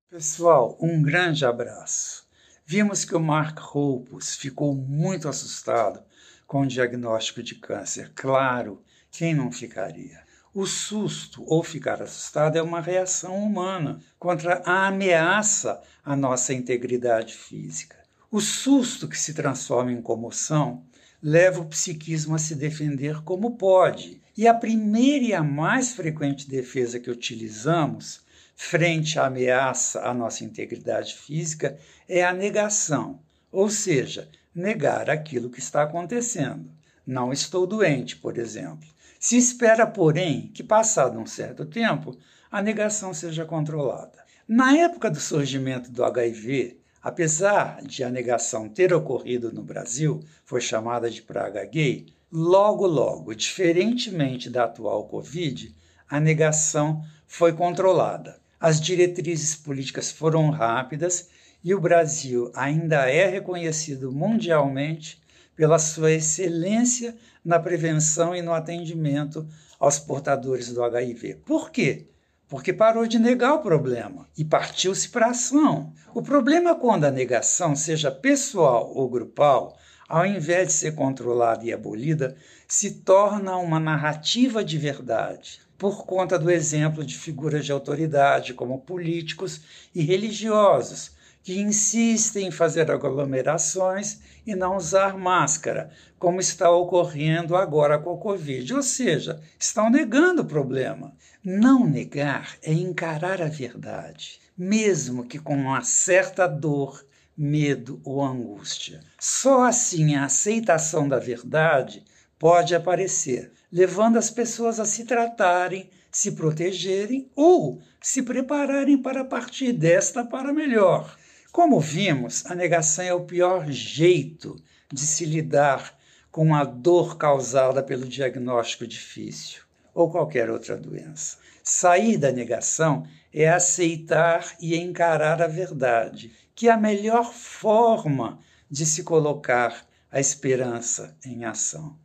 Pessoal, 0.10 0.78
um 0.82 1.02
grande 1.02 1.46
abraço. 1.46 2.28
Vimos 2.66 3.06
que 3.06 3.16
o 3.16 3.20
Mark 3.20 3.60
Hoppus 3.74 4.36
ficou 4.36 4.76
muito 4.76 5.30
assustado 5.30 6.04
com 6.50 6.66
diagnóstico 6.66 7.44
de 7.44 7.54
câncer. 7.54 8.12
Claro, 8.16 8.82
quem 9.12 9.36
não 9.36 9.52
ficaria? 9.52 10.24
O 10.52 10.66
susto 10.66 11.44
ou 11.46 11.64
ficar 11.64 12.02
assustado 12.02 12.58
é 12.58 12.62
uma 12.62 12.82
reação 12.82 13.38
humana 13.38 14.00
contra 14.18 14.64
a 14.66 14.88
ameaça 14.88 15.80
à 16.04 16.16
nossa 16.16 16.52
integridade 16.52 17.36
física. 17.36 17.98
O 18.32 18.42
susto 18.42 19.08
que 19.08 19.16
se 19.16 19.36
transforma 19.36 19.92
em 19.92 20.02
comoção 20.02 20.84
leva 21.22 21.62
o 21.62 21.68
psiquismo 21.68 22.34
a 22.34 22.40
se 22.40 22.56
defender 22.56 23.22
como 23.22 23.56
pode. 23.56 24.20
E 24.36 24.48
a 24.48 24.54
primeira 24.56 25.26
e 25.26 25.34
a 25.36 25.44
mais 25.44 25.94
frequente 25.94 26.50
defesa 26.50 27.00
que 27.00 27.12
utilizamos 27.12 28.22
frente 28.56 29.20
à 29.20 29.28
ameaça 29.28 30.02
à 30.02 30.16
nossa 30.16 30.44
integridade 30.44 31.14
física 31.14 31.78
é 32.08 32.26
a 32.26 32.34
negação, 32.34 33.20
ou 33.52 33.70
seja, 33.70 34.30
negar 34.54 35.10
aquilo 35.10 35.50
que 35.50 35.60
está 35.60 35.84
acontecendo. 35.84 36.70
Não 37.06 37.34
estou 37.34 37.66
doente, 37.66 38.16
por 38.16 38.38
exemplo. 38.38 38.88
Se 39.20 39.36
espera, 39.36 39.86
porém, 39.86 40.52
que 40.54 40.64
passado 40.64 41.20
um 41.20 41.26
certo 41.26 41.66
tempo, 41.66 42.18
a 42.52 42.62
negação 42.62 43.14
seja 43.14 43.46
controlada. 43.46 44.24
Na 44.48 44.76
época 44.78 45.12
do 45.12 45.20
surgimento 45.20 45.92
do 45.92 46.04
HIV, 46.04 46.80
apesar 47.02 47.82
de 47.84 48.04
a 48.04 48.10
negação 48.10 48.70
ter 48.70 48.94
ocorrido 48.94 49.52
no 49.52 49.62
Brasil, 49.62 50.24
foi 50.46 50.62
chamada 50.62 51.10
de 51.10 51.22
praga 51.22 51.64
gay, 51.66 52.08
logo, 52.32 52.86
logo, 52.88 53.34
diferentemente 53.34 54.50
da 54.50 54.66
atual 54.66 55.08
Covid, 55.08 55.76
a 56.08 56.20
negação 56.20 57.04
foi 57.28 57.54
controlada. 57.54 58.40
As 58.60 58.82
diretrizes 58.82 59.56
políticas 59.56 60.12
foram 60.12 60.50
rápidas 60.50 61.30
e 61.64 61.74
o 61.74 61.82
Brasil 61.82 62.52
ainda 62.54 63.10
é 63.10 63.28
reconhecido 63.28 64.12
mundialmente 64.12 65.22
pela 65.56 65.78
sua 65.78 66.12
excelência 66.12 67.16
na 67.44 67.60
prevenção 67.60 68.36
e 68.36 68.42
no 68.42 68.54
atendimento 68.54 69.48
aos 69.80 70.00
portadores 70.00 70.72
do 70.72 70.84
HIV. 70.84 71.42
Por 71.46 71.70
quê? 71.70 72.08
Porque 72.48 72.74
parou 72.74 73.06
de 73.06 73.20
negar 73.20 73.54
o 73.56 73.62
problema 73.62 74.28
e 74.38 74.44
partiu-se 74.44 75.10
para 75.10 75.28
a 75.28 75.32
ação. 75.32 75.94
O 76.14 76.22
problema 76.22 76.72
é 76.72 76.76
quando 76.76 77.06
a 77.06 77.12
negação, 77.12 77.76
seja 77.76 78.10
pessoal 78.10 78.92
ou 78.96 79.10
grupal, 79.10 79.78
ao 80.08 80.26
invés 80.26 80.68
de 80.68 80.74
ser 80.74 80.96
controlada 80.96 81.64
e 81.64 81.72
abolida, 81.72 82.36
se 82.68 83.02
torna 83.02 83.58
uma 83.58 83.80
narrativa 83.80 84.64
de 84.64 84.78
verdade, 84.78 85.62
por 85.78 86.06
conta 86.06 86.40
do 86.40 86.50
exemplo 86.50 87.06
de 87.06 87.16
figuras 87.16 87.66
de 87.66 87.72
autoridade, 87.72 88.54
como 88.54 88.80
políticos 88.80 89.62
e 89.94 90.02
religiosos, 90.02 91.12
que 91.44 91.60
insistem 91.60 92.48
em 92.48 92.52
fazer 92.52 92.92
aglomerações 92.92 94.20
e 94.46 94.56
não 94.56 94.76
usar 94.76 95.18
máscara, 95.18 95.90
como 96.18 96.40
está 96.40 96.70
ocorrendo 96.70 97.56
agora 97.56 97.98
com 97.98 98.14
a 98.14 98.18
Covid. 98.18 98.74
Ou 98.74 98.84
seja, 98.84 99.42
estão 99.58 99.90
negando 99.90 100.42
o 100.42 100.46
problema. 100.46 101.14
Não 101.44 101.88
negar 101.88 102.58
é 102.62 102.74
encarar 102.74 103.42
a 103.42 103.48
verdade, 103.48 104.40
mesmo 104.58 105.26
que 105.26 105.40
com 105.40 105.56
uma 105.56 105.82
certa 105.82 106.48
dor, 106.48 107.06
medo 107.38 108.02
ou 108.04 108.22
angústia. 108.22 109.00
Só 109.18 109.64
assim 109.64 110.16
a 110.16 110.26
aceitação 110.26 111.08
da 111.08 111.18
verdade 111.18 112.04
pode 112.38 112.76
aparecer, 112.76 113.52
levando 113.72 114.18
as 114.18 114.30
pessoas 114.30 114.80
a 114.80 114.86
se 114.86 115.06
tratarem, 115.06 115.90
se 116.12 116.34
protegerem 116.34 117.30
ou 117.36 117.82
se 118.02 118.22
prepararem 118.22 118.98
para 118.98 119.24
partir 119.24 119.72
desta 119.72 120.26
para 120.26 120.52
melhor. 120.52 121.16
Como 121.52 121.80
vimos, 121.80 122.46
a 122.46 122.54
negação 122.54 123.04
é 123.04 123.14
o 123.14 123.26
pior 123.26 123.70
jeito 123.72 124.56
de 124.92 125.02
se 125.02 125.26
lidar 125.26 125.98
com 126.32 126.54
a 126.54 126.64
dor 126.64 127.18
causada 127.18 127.82
pelo 127.82 128.08
diagnóstico 128.08 128.86
difícil 128.86 129.64
ou 129.94 130.12
qualquer 130.12 130.50
outra 130.50 130.78
doença. 130.78 131.38
Sair 131.64 132.18
da 132.18 132.32
negação 132.32 133.06
é 133.34 133.50
aceitar 133.50 134.56
e 134.60 134.76
encarar 134.78 135.42
a 135.42 135.48
verdade, 135.48 136.32
que 136.56 136.68
é 136.68 136.72
a 136.72 136.78
melhor 136.78 137.34
forma 137.34 138.40
de 138.70 138.86
se 138.86 139.04
colocar 139.04 139.86
a 140.12 140.20
esperança 140.20 141.18
em 141.26 141.46
ação. 141.46 141.98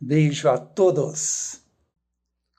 Beijo 0.00 0.48
a 0.48 0.56
todos! 0.56 1.60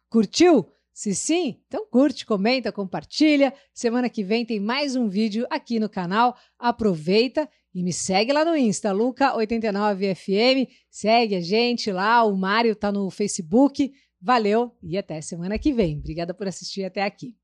Curtiu? 0.10 0.75
Se 0.96 1.14
sim, 1.14 1.60
então 1.68 1.86
curte, 1.92 2.26
comenta, 2.26 2.72
compartilha. 2.72 3.54
Semana 3.74 4.10
que 4.10 4.24
vem 4.24 4.46
tem 4.46 4.62
mais 4.62 4.96
um 4.96 5.10
vídeo 5.10 5.46
aqui 5.50 5.78
no 5.78 5.90
canal. 5.90 6.38
Aproveita 6.58 7.50
e 7.74 7.84
me 7.84 7.92
segue 7.92 8.32
lá 8.32 8.46
no 8.46 8.56
Insta, 8.56 8.94
Luca89FM. 8.94 10.70
Segue 10.90 11.36
a 11.36 11.42
gente 11.42 11.92
lá, 11.92 12.24
o 12.24 12.38
Mário 12.38 12.74
tá 12.74 12.94
no 12.94 13.10
Facebook. 13.10 13.92
Valeu 14.22 14.72
e 14.82 14.98
até 14.98 15.20
semana 15.20 15.60
que 15.60 15.74
vem. 15.74 16.00
Obrigada 16.00 16.34
por 16.34 16.48
assistir 16.48 16.86
até 16.86 17.04
aqui. 17.04 17.36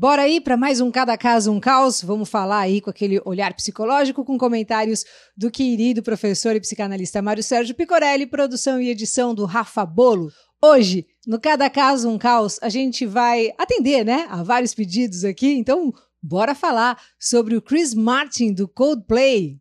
Bora 0.00 0.22
aí 0.22 0.40
para 0.40 0.56
mais 0.56 0.80
um 0.80 0.90
Cada 0.90 1.14
Caso 1.18 1.52
um 1.52 1.60
Caos. 1.60 2.00
Vamos 2.02 2.30
falar 2.30 2.60
aí 2.60 2.80
com 2.80 2.88
aquele 2.88 3.20
olhar 3.22 3.52
psicológico, 3.52 4.24
com 4.24 4.38
comentários 4.38 5.04
do 5.36 5.50
querido 5.50 6.02
professor 6.02 6.56
e 6.56 6.60
psicanalista 6.60 7.20
Mário 7.20 7.42
Sérgio 7.42 7.74
Picorelli, 7.74 8.26
produção 8.26 8.80
e 8.80 8.88
edição 8.88 9.34
do 9.34 9.44
Rafa 9.44 9.84
Bolo. 9.84 10.32
Hoje, 10.64 11.06
no 11.26 11.38
Cada 11.38 11.68
Caso 11.68 12.08
um 12.08 12.16
Caos, 12.16 12.58
a 12.62 12.70
gente 12.70 13.04
vai 13.04 13.52
atender, 13.58 14.02
né, 14.02 14.26
a 14.30 14.42
vários 14.42 14.72
pedidos 14.72 15.22
aqui. 15.22 15.52
Então, 15.52 15.92
bora 16.22 16.54
falar 16.54 16.98
sobre 17.18 17.54
o 17.54 17.60
Chris 17.60 17.92
Martin 17.92 18.54
do 18.54 18.66
Coldplay. 18.66 19.60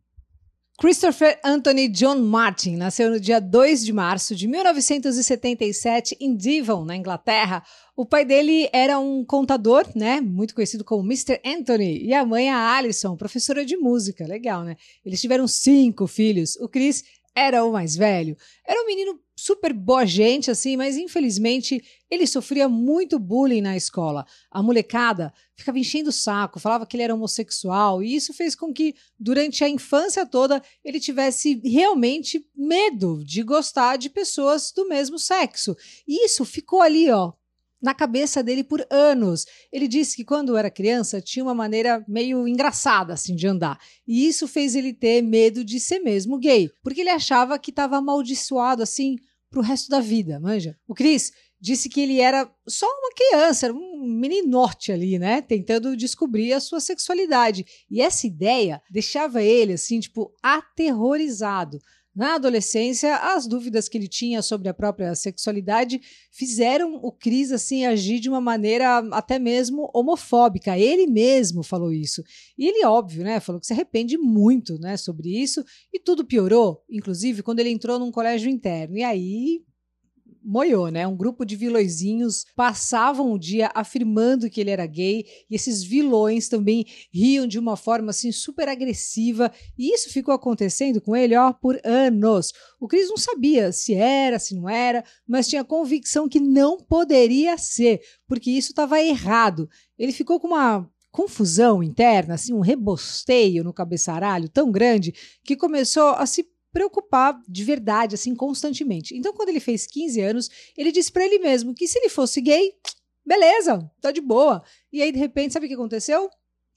Christopher 0.80 1.38
Anthony 1.44 1.90
John 1.90 2.22
Martin 2.22 2.78
nasceu 2.78 3.10
no 3.10 3.20
dia 3.20 3.42
2 3.42 3.84
de 3.84 3.92
março 3.92 4.34
de 4.34 4.48
1977 4.48 6.16
em 6.22 6.34
Devon, 6.34 6.86
na 6.86 6.96
Inglaterra. 6.96 7.62
O 7.98 8.06
pai 8.06 8.24
dele 8.24 8.70
era 8.72 8.98
um 8.98 9.26
contador, 9.26 9.86
né, 9.94 10.22
muito 10.22 10.56
conhecido 10.56 10.86
como 10.86 11.04
Mr. 11.04 11.42
Anthony, 11.46 12.06
e 12.06 12.14
a 12.14 12.26
mãe 12.26 12.50
a 12.50 12.78
Alison, 12.78 13.18
professora 13.18 13.66
de 13.66 13.76
música. 13.76 14.26
Legal, 14.26 14.64
né? 14.64 14.78
Eles 15.06 15.20
tiveram 15.20 15.50
cinco 15.50 16.08
filhos. 16.08 16.56
O 16.62 16.70
Chris 16.70 17.04
era 17.36 17.64
o 17.64 17.72
mais 17.72 17.96
velho. 17.96 18.36
Era 18.66 18.82
um 18.82 18.86
menino 18.86 19.20
super 19.36 19.72
boa 19.72 20.06
gente, 20.06 20.52
assim, 20.52 20.76
mas 20.76 20.98
infelizmente 20.98 21.82
ele 22.12 22.28
sofria 22.28 22.68
muito 22.68 23.18
bullying 23.18 23.62
na 23.62 23.78
escola. 23.78 24.26
A 24.52 24.62
molecada 24.62 25.34
ficava 25.56 25.80
enchendo 25.80 26.10
o 26.10 26.14
saco, 26.14 26.60
falava 26.60 26.86
que 26.86 26.96
ele 26.96 27.04
era 27.04 27.16
homossexual, 27.16 28.04
e 28.04 28.16
isso 28.16 28.34
fez 28.34 28.56
com 28.56 28.74
que, 28.74 28.94
durante 29.18 29.64
a 29.64 29.70
infância 29.70 30.26
toda, 30.26 30.62
ele 30.84 31.00
tivesse 31.00 31.62
realmente 31.64 32.46
medo 32.56 33.24
de 33.24 33.42
gostar 33.44 33.98
de 33.98 34.10
pessoas 34.10 34.72
do 34.72 34.88
mesmo 34.88 35.18
sexo. 35.18 35.76
E 36.08 36.26
isso 36.26 36.44
ficou 36.44 36.82
ali, 36.82 37.10
ó, 37.10 37.34
na 37.82 37.94
cabeça 37.94 38.44
dele 38.44 38.64
por 38.64 38.86
anos. 38.90 39.46
Ele 39.72 39.88
disse 39.88 40.16
que 40.16 40.26
quando 40.26 40.58
era 40.58 40.70
criança 40.70 41.22
tinha 41.22 41.44
uma 41.44 41.56
maneira 41.56 42.04
meio 42.08 42.48
engraçada 42.48 43.14
assim 43.14 43.36
de 43.36 43.48
andar. 43.48 43.80
E 44.08 44.28
isso 44.28 44.48
fez 44.48 44.76
ele 44.76 44.94
ter 44.94 45.22
medo 45.22 45.64
de 45.64 45.80
ser 45.80 46.00
mesmo 46.00 46.38
gay, 46.38 46.70
porque 46.84 47.02
ele 47.02 47.10
achava 47.10 47.58
que 47.58 47.72
estava 47.72 47.98
amaldiçoado 47.98 48.84
assim 48.84 49.16
pro 49.50 49.62
resto 49.62 49.90
da 49.90 50.00
vida, 50.00 50.40
manja. 50.40 50.78
O 50.88 50.94
Chris 50.94 51.32
disse 51.62 51.90
que 51.90 52.00
ele 52.00 52.22
era 52.22 52.50
só 52.68 52.86
uma 52.86 53.12
criança, 53.14 53.66
era 53.66 53.74
um 53.74 54.06
meninote 54.06 54.92
ali, 54.92 55.20
né, 55.20 55.42
tentando 55.42 55.96
descobrir 55.98 56.54
a 56.54 56.60
sua 56.60 56.80
sexualidade. 56.80 57.66
E 57.90 58.02
essa 58.02 58.26
ideia 58.26 58.82
deixava 58.90 59.44
ele 59.44 59.74
assim, 59.74 60.00
tipo, 60.00 60.34
aterrorizado. 60.42 61.80
Na 62.16 62.36
adolescência, 62.36 63.16
as 63.16 63.48
dúvidas 63.48 63.88
que 63.88 63.98
ele 63.98 64.08
tinha 64.08 64.42
sobre 64.42 64.68
a 64.68 64.74
própria 64.74 65.13
sexualidade 65.16 66.01
fizeram 66.32 66.96
o 66.96 67.12
Cris 67.12 67.51
assim 67.51 67.86
agir 67.86 68.20
de 68.20 68.28
uma 68.28 68.42
maneira 68.42 68.98
até 69.12 69.38
mesmo 69.38 69.89
homofóbica. 69.94 70.78
Ele 70.78 71.08
mesmo 71.08 71.63
falou 71.63 71.94
isso. 71.94 72.24
E 72.58 72.68
ele, 72.68 72.86
óbvio, 72.86 73.24
né, 73.24 73.39
falou 73.39 73.62
que 73.62 73.68
se 73.68 73.74
arrepende 73.74 74.18
muito, 74.18 74.80
né, 74.80 74.98
sobre 74.98 75.30
isso, 75.30 75.63
e 75.94 76.00
tudo 76.00 76.25
piorou, 76.25 76.84
inclusive 76.89 77.44
quando 77.44 77.60
ele 77.60 77.70
entrou 77.70 78.00
num 78.00 78.12
colégio 78.12 78.50
interno. 78.50 78.98
E 78.98 79.04
aí 79.04 79.62
moiou, 80.50 80.89
né? 80.89 81.06
Um 81.06 81.15
grupo 81.15 81.46
de 81.46 81.56
vilõezinhos 81.56 82.44
passavam 82.56 83.32
o 83.32 83.38
dia 83.38 83.70
afirmando 83.75 84.50
que 84.50 84.60
ele 84.60 84.72
era 84.72 84.88
gay 84.88 85.24
e 85.48 85.53
esses 85.53 85.84
vilões 85.84 86.50
também 86.50 86.86
riam 87.13 87.46
de 87.46 87.60
uma 87.60 87.77
forma 87.77 88.10
assim 88.10 88.32
super 88.32 88.68
agressiva 88.68 89.51
e 89.77 89.94
isso 89.94 90.10
ficou 90.10 90.34
acontecendo 90.34 91.00
com 91.00 91.15
ele, 91.15 91.36
ó, 91.36 91.53
por 91.53 91.79
anos. 91.84 92.51
O 92.79 92.88
Cris 92.88 93.10
não 93.10 93.18
sabia 93.18 93.72
se 93.72 93.94
era, 93.94 94.39
se 94.39 94.56
não 94.56 94.68
era, 94.68 95.03
mas 95.27 95.48
tinha 95.48 95.63
convicção 95.63 96.27
que 96.27 96.39
não 96.39 96.77
poderia 96.77 97.56
ser, 97.56 98.01
porque 98.27 98.50
isso 98.50 98.72
estava 98.72 99.00
errado. 99.00 99.70
Ele 100.00 100.12
ficou 100.12 100.39
com 100.39 100.48
uma 100.48 100.89
confusão 101.12 101.84
interna, 101.84 102.34
assim, 102.36 102.53
um 102.53 102.60
rebosteio 102.60 103.63
no 103.63 103.74
cabeçaralho 103.74 104.50
tão 104.50 104.72
grande 104.72 105.13
que 105.44 105.56
começou 105.56 106.10
a 106.10 106.25
se 106.25 106.48
preocupar 106.72 107.40
de 107.48 107.64
verdade, 107.64 108.16
assim, 108.16 108.36
constantemente. 108.36 109.16
Então, 109.16 109.34
quando 109.34 109.50
ele 109.50 109.60
fez 109.60 109.86
15 109.86 110.22
anos, 110.22 110.50
ele 110.78 110.92
disse 110.92 111.12
para 111.12 111.26
ele 111.26 111.40
mesmo 111.40 111.74
que 111.74 111.88
se 111.88 111.98
ele 112.00 112.10
fosse 112.10 112.42
gay, 112.42 112.74
beleza, 113.26 113.90
tá 114.02 114.12
de 114.12 114.22
boa. 114.22 114.64
E 114.92 115.02
aí, 115.02 115.12
de 115.12 115.20
repente, 115.20 115.54
sabe 115.54 115.66
o 115.66 115.70
que 115.70 115.76
aconteceu? 115.76 116.30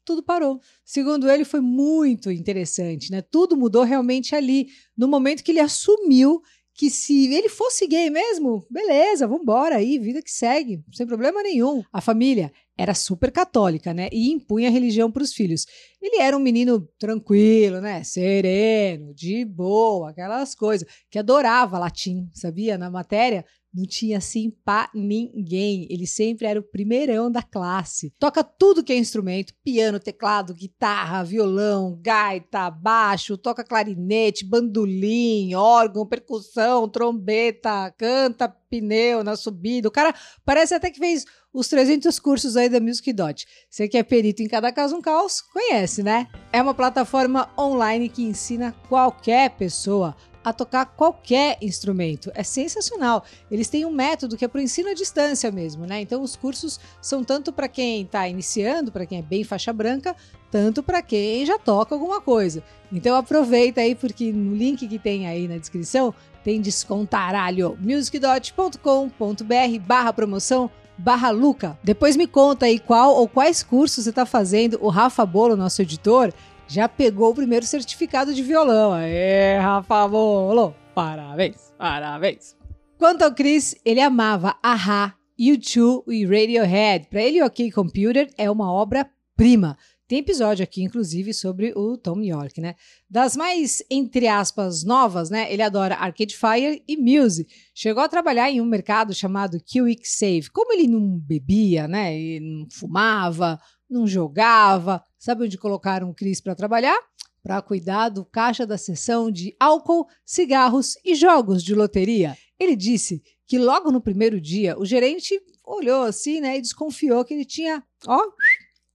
Tudo 0.05 0.23
parou. 0.23 0.61
Segundo 0.85 1.31
ele, 1.31 1.45
foi 1.45 1.61
muito 1.61 2.31
interessante, 2.31 3.11
né? 3.11 3.23
Tudo 3.23 3.57
mudou 3.57 3.85
realmente 3.85 4.35
ali, 4.35 4.69
no 4.97 5.07
momento 5.07 5.45
que 5.45 5.53
ele 5.53 5.61
assumiu 5.61 6.43
que 6.83 6.91
se 6.91 7.33
ele 7.33 7.49
fosse 7.49 7.87
gay 7.87 8.11
mesmo, 8.11 8.67
beleza, 8.69 9.29
vambora 9.29 9.77
aí, 9.77 10.01
vida 10.01 10.21
que 10.21 10.33
segue, 10.33 10.83
sem 10.93 11.07
problema 11.07 11.41
nenhum. 11.41 11.81
A 11.93 12.01
família 12.01 12.53
era 12.77 12.93
super 12.93 13.31
católica, 13.31 13.95
né? 13.95 14.09
E 14.11 14.33
impunha 14.33 14.69
religião 14.69 15.09
para 15.09 15.23
os 15.23 15.33
filhos. 15.33 15.65
Ele 16.01 16.21
era 16.21 16.37
um 16.37 16.41
menino 16.41 16.81
tranquilo, 16.99 17.81
né? 17.81 18.03
Sereno, 18.03 19.15
de 19.15 19.45
boa, 19.45 20.11
aquelas 20.11 20.57
coisas, 20.57 20.85
que 21.09 21.21
adorava 21.21 21.79
latim, 21.79 22.29
sabia? 22.35 22.77
Na 22.77 22.91
matéria, 22.91 23.45
não 23.75 23.87
tinha 23.87 24.19
assim 24.19 24.51
pra 24.65 24.91
ninguém. 24.95 25.87
Ele 25.91 26.07
sempre 26.07 26.47
era 26.47 26.61
o 26.61 26.63
primeirão 26.63 27.31
da 27.31 27.43
classe. 27.43 28.13
Toca 28.19 28.45
tudo 28.45 28.85
que 28.85 28.93
é 28.93 28.97
instrumento: 28.97 29.55
piano, 29.65 29.99
teclado, 29.99 30.55
guitarra, 30.55 31.25
violão, 31.25 31.99
gaita, 32.01 32.71
baixo, 32.71 33.39
toca 33.39 33.65
clarinete, 33.65 34.45
bandolim, 34.45 35.55
órgão, 35.55 36.07
percussão, 36.07 36.89
trombeta, 36.89 37.93
canta 37.97 38.49
pneu 38.49 39.23
na 39.23 39.37
subida. 39.37 39.89
O 39.89 39.93
cara 39.93 40.15
parece 40.45 40.75
até 40.75 40.91
que 40.91 40.99
fez 40.99 41.27
os 41.53 41.69
300 41.69 42.19
cursos 42.19 42.57
aí 42.57 42.71
da 42.71 42.81
Music 42.81 43.13
Dot. 43.13 43.47
Você 43.69 43.87
que 43.87 43.99
é 43.99 44.03
perito 44.03 44.43
em 44.43 44.49
cada 44.49 44.73
caso 44.73 44.97
um 44.97 45.03
caos, 45.03 45.43
conhece, 45.43 46.03
né? 46.03 46.27
É 46.51 46.63
uma 46.63 46.73
plataforma 46.73 47.51
online 47.59 48.09
que 48.09 48.23
ensina 48.23 48.75
qualquer 48.89 49.51
pessoa 49.51 50.17
a 50.45 50.53
tocar 50.53 50.87
qualquer 50.87 51.59
instrumento. 51.61 52.31
É 52.35 52.43
sensacional. 52.43 53.25
Eles 53.51 53.69
têm 53.69 53.85
um 53.85 53.93
método 53.93 54.37
que 54.37 54.45
é 54.45 54.49
para 54.49 54.59
o 54.59 54.63
ensino 54.63 54.89
à 54.89 54.95
distância 54.95 55.51
mesmo, 55.51 55.87
né? 55.87 56.01
Então 56.01 56.23
os 56.23 56.37
cursos 56.37 56.79
são 57.01 57.23
tanto 57.23 57.53
para 57.53 57.69
quem 57.69 58.03
está 58.03 58.29
iniciando, 58.29 58.93
para 58.93 59.07
quem 59.07 59.19
é 59.19 59.23
bem 59.23 59.45
faixa 59.45 59.73
branca, 59.73 60.17
tanto 60.51 60.83
para 60.83 61.03
quem 61.03 61.47
já 61.47 61.59
toca 61.59 61.95
alguma 61.95 62.21
coisa. 62.21 62.63
Então 62.93 63.17
aproveita 63.17 63.81
aí 63.81 63.95
porque 63.95 64.33
no 64.33 64.55
link 64.55 64.87
que 64.87 64.99
tem 64.99 65.27
aí 65.27 65.49
na 65.49 65.57
descrição 65.57 66.15
tem 66.45 66.61
descontaralho 66.61 67.79
musicdot.com.br 67.81 69.79
barra 69.87 70.13
promoção 70.13 70.71
barra 70.99 71.31
Luca. 71.31 71.79
Depois 71.83 72.17
me 72.17 72.27
conta 72.27 72.67
aí 72.67 72.79
qual 72.79 73.15
ou 73.17 73.29
quais 73.29 73.63
cursos 73.63 74.05
você 74.05 74.11
está 74.11 74.27
fazendo. 74.27 74.79
O 74.81 74.89
Rafa 74.89 75.25
Bolo, 75.25 75.57
nosso 75.57 75.83
editor, 75.83 76.33
já 76.67 76.89
pegou 76.89 77.31
o 77.31 77.35
primeiro 77.35 77.67
certificado 77.67 78.35
de 78.35 78.43
violão. 78.43 78.93
Aê, 78.93 79.59
Rafa 79.59 80.09
Bolo! 80.09 80.75
Parabéns, 80.95 81.73
parabéns! 81.79 82.57
Quanto 82.99 83.23
ao 83.23 83.35
Chris, 83.35 83.75
ele 83.85 84.01
amava 84.01 84.57
Aha, 84.63 85.15
U2 85.39 86.05
e 86.09 86.25
Radiohead. 86.25 87.09
Para 87.09 87.23
ele, 87.23 87.43
o 87.43 87.47
OK 87.47 87.71
Computer 87.73 88.31
é 88.39 88.51
uma 88.51 88.73
obra-prima. 88.73 89.77
Tem 90.13 90.19
episódio 90.19 90.63
aqui, 90.63 90.83
inclusive, 90.83 91.33
sobre 91.33 91.73
o 91.75 91.97
Tom 91.97 92.21
York, 92.21 92.61
né? 92.61 92.75
Das 93.09 93.35
mais, 93.35 93.83
entre 93.91 94.29
aspas, 94.29 94.85
novas, 94.85 95.31
né? 95.31 95.51
Ele 95.51 95.63
adora 95.63 95.95
Arcade 95.95 96.37
Fire 96.37 96.85
e 96.87 96.97
Muse. 96.99 97.47
Chegou 97.75 98.03
a 98.03 98.09
trabalhar 98.09 98.51
em 98.51 98.61
um 98.61 98.67
mercado 98.67 99.15
chamado 99.15 99.59
Quick 99.65 100.07
Save. 100.07 100.51
Como 100.51 100.73
ele 100.73 100.87
não 100.87 101.19
bebia, 101.19 101.89
né? 101.89 102.15
E 102.15 102.41
não 102.41 102.69
fumava, 102.71 103.59
não 103.89 104.07
jogava. 104.07 105.03
Sabe 105.23 105.45
onde 105.45 105.57
colocaram 105.57 106.11
o 106.11 106.15
Cris 106.15 106.41
para 106.41 106.53
trabalhar? 106.53 106.99
Para 107.45 107.63
cuidar 107.63 108.09
do 108.09 108.25
caixa 108.25 108.67
da 108.67 108.77
seção 108.77 109.31
de 109.31 109.55
álcool, 109.61 110.09
cigarros 110.27 110.97
e 111.05 111.15
jogos 111.15 111.63
de 111.63 111.77
loteria. 111.77 112.37
Ele 112.59 112.75
disse 112.75 113.23
que 113.47 113.57
logo 113.57 113.93
no 113.93 114.01
primeiro 114.01 114.41
dia 114.41 114.77
o 114.77 114.85
gerente 114.85 115.41
olhou 115.65 116.03
assim, 116.03 116.41
né, 116.41 116.59
e 116.59 116.61
desconfiou 116.61 117.25
que 117.25 117.35
ele 117.35 117.45
tinha, 117.45 117.85
ó, 118.05 118.21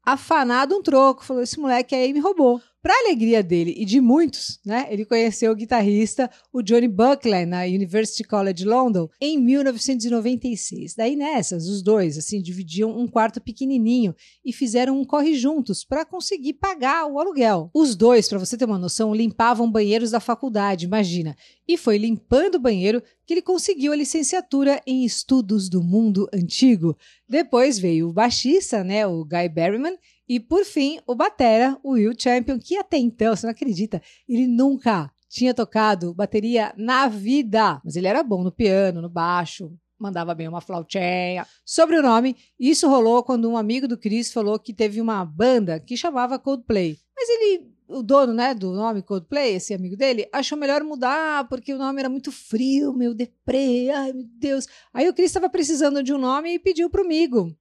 afanado 0.05 0.75
um 0.75 0.83
troco. 0.83 1.23
Falou: 1.23 1.41
esse 1.41 1.57
moleque 1.57 1.95
aí 1.95 2.11
me 2.11 2.19
roubou. 2.19 2.61
Para 2.87 3.01
alegria 3.01 3.43
dele 3.43 3.73
e 3.75 3.83
de 3.83 3.99
muitos, 3.99 4.61
né, 4.65 4.87
ele 4.89 5.03
conheceu 5.03 5.51
o 5.51 5.55
guitarrista, 5.55 6.31
o 6.53 6.61
Johnny 6.61 6.87
Buckland, 6.87 7.45
na 7.45 7.63
University 7.63 8.23
College 8.23 8.63
London, 8.63 9.09
em 9.19 9.37
1996. 9.37 10.95
Daí 10.95 11.17
nessas, 11.17 11.67
os 11.67 11.81
dois, 11.81 12.17
assim, 12.17 12.41
dividiam 12.41 12.97
um 12.97 13.05
quarto 13.05 13.41
pequenininho 13.41 14.15
e 14.45 14.53
fizeram 14.53 14.97
um 14.97 15.03
corre 15.03 15.35
juntos 15.35 15.83
para 15.83 16.05
conseguir 16.05 16.53
pagar 16.53 17.05
o 17.07 17.19
aluguel. 17.19 17.69
Os 17.73 17.93
dois, 17.93 18.29
para 18.29 18.39
você 18.39 18.55
ter 18.55 18.63
uma 18.63 18.79
noção, 18.79 19.13
limpavam 19.13 19.69
banheiros 19.69 20.11
da 20.11 20.21
faculdade, 20.21 20.85
imagina. 20.85 21.35
E 21.67 21.75
foi 21.75 21.97
limpando 21.97 22.55
o 22.55 22.61
banheiro 22.61 23.03
que 23.25 23.33
ele 23.33 23.41
conseguiu 23.41 23.91
a 23.91 23.97
licenciatura 23.97 24.81
em 24.87 25.03
Estudos 25.03 25.67
do 25.67 25.83
Mundo 25.83 26.29
Antigo. 26.33 26.95
Depois 27.27 27.77
veio 27.77 28.07
o 28.07 28.13
baixista, 28.13 28.81
né, 28.81 29.05
o 29.05 29.25
Guy 29.25 29.49
Berryman, 29.49 29.97
e 30.27 30.39
por 30.39 30.65
fim, 30.65 30.99
o 31.07 31.15
batera, 31.15 31.77
o 31.81 31.91
Will 31.91 32.13
Champion, 32.17 32.59
que 32.59 32.77
até 32.77 32.97
então, 32.97 33.35
você 33.35 33.45
não 33.45 33.51
acredita, 33.51 34.01
ele 34.27 34.45
nunca 34.45 35.09
tinha 35.29 35.53
tocado 35.53 36.13
bateria 36.13 36.73
na 36.77 37.07
vida, 37.07 37.81
mas 37.83 37.95
ele 37.95 38.07
era 38.07 38.23
bom 38.23 38.43
no 38.43 38.51
piano, 38.51 39.01
no 39.01 39.09
baixo, 39.09 39.71
mandava 39.97 40.35
bem 40.35 40.47
uma 40.47 40.61
flautinha. 40.61 41.45
Sobre 41.65 41.97
o 41.97 42.01
nome, 42.01 42.35
isso 42.59 42.89
rolou 42.89 43.23
quando 43.23 43.49
um 43.49 43.57
amigo 43.57 43.87
do 43.87 43.97
Chris 43.97 44.31
falou 44.31 44.59
que 44.59 44.73
teve 44.73 44.99
uma 44.99 45.23
banda 45.23 45.79
que 45.79 45.97
chamava 45.97 46.37
Coldplay. 46.37 46.97
Mas 47.15 47.29
ele, 47.29 47.71
o 47.87 48.03
dono, 48.03 48.33
né, 48.33 48.53
do 48.53 48.73
nome 48.73 49.01
Coldplay, 49.01 49.55
esse 49.55 49.73
amigo 49.73 49.95
dele, 49.95 50.27
achou 50.31 50.57
melhor 50.57 50.83
mudar 50.83 51.47
porque 51.47 51.73
o 51.73 51.77
nome 51.77 51.99
era 51.99 52.09
muito 52.09 52.31
frio, 52.31 52.93
meu 52.93 53.13
deprê, 53.13 53.89
ai 53.89 54.13
meu 54.13 54.25
Deus. 54.25 54.67
Aí 54.93 55.07
o 55.07 55.13
Chris 55.13 55.27
estava 55.27 55.49
precisando 55.49 56.03
de 56.03 56.13
um 56.13 56.17
nome 56.17 56.53
e 56.53 56.59
pediu 56.59 56.89
pro 56.89 57.03
amigo 57.03 57.55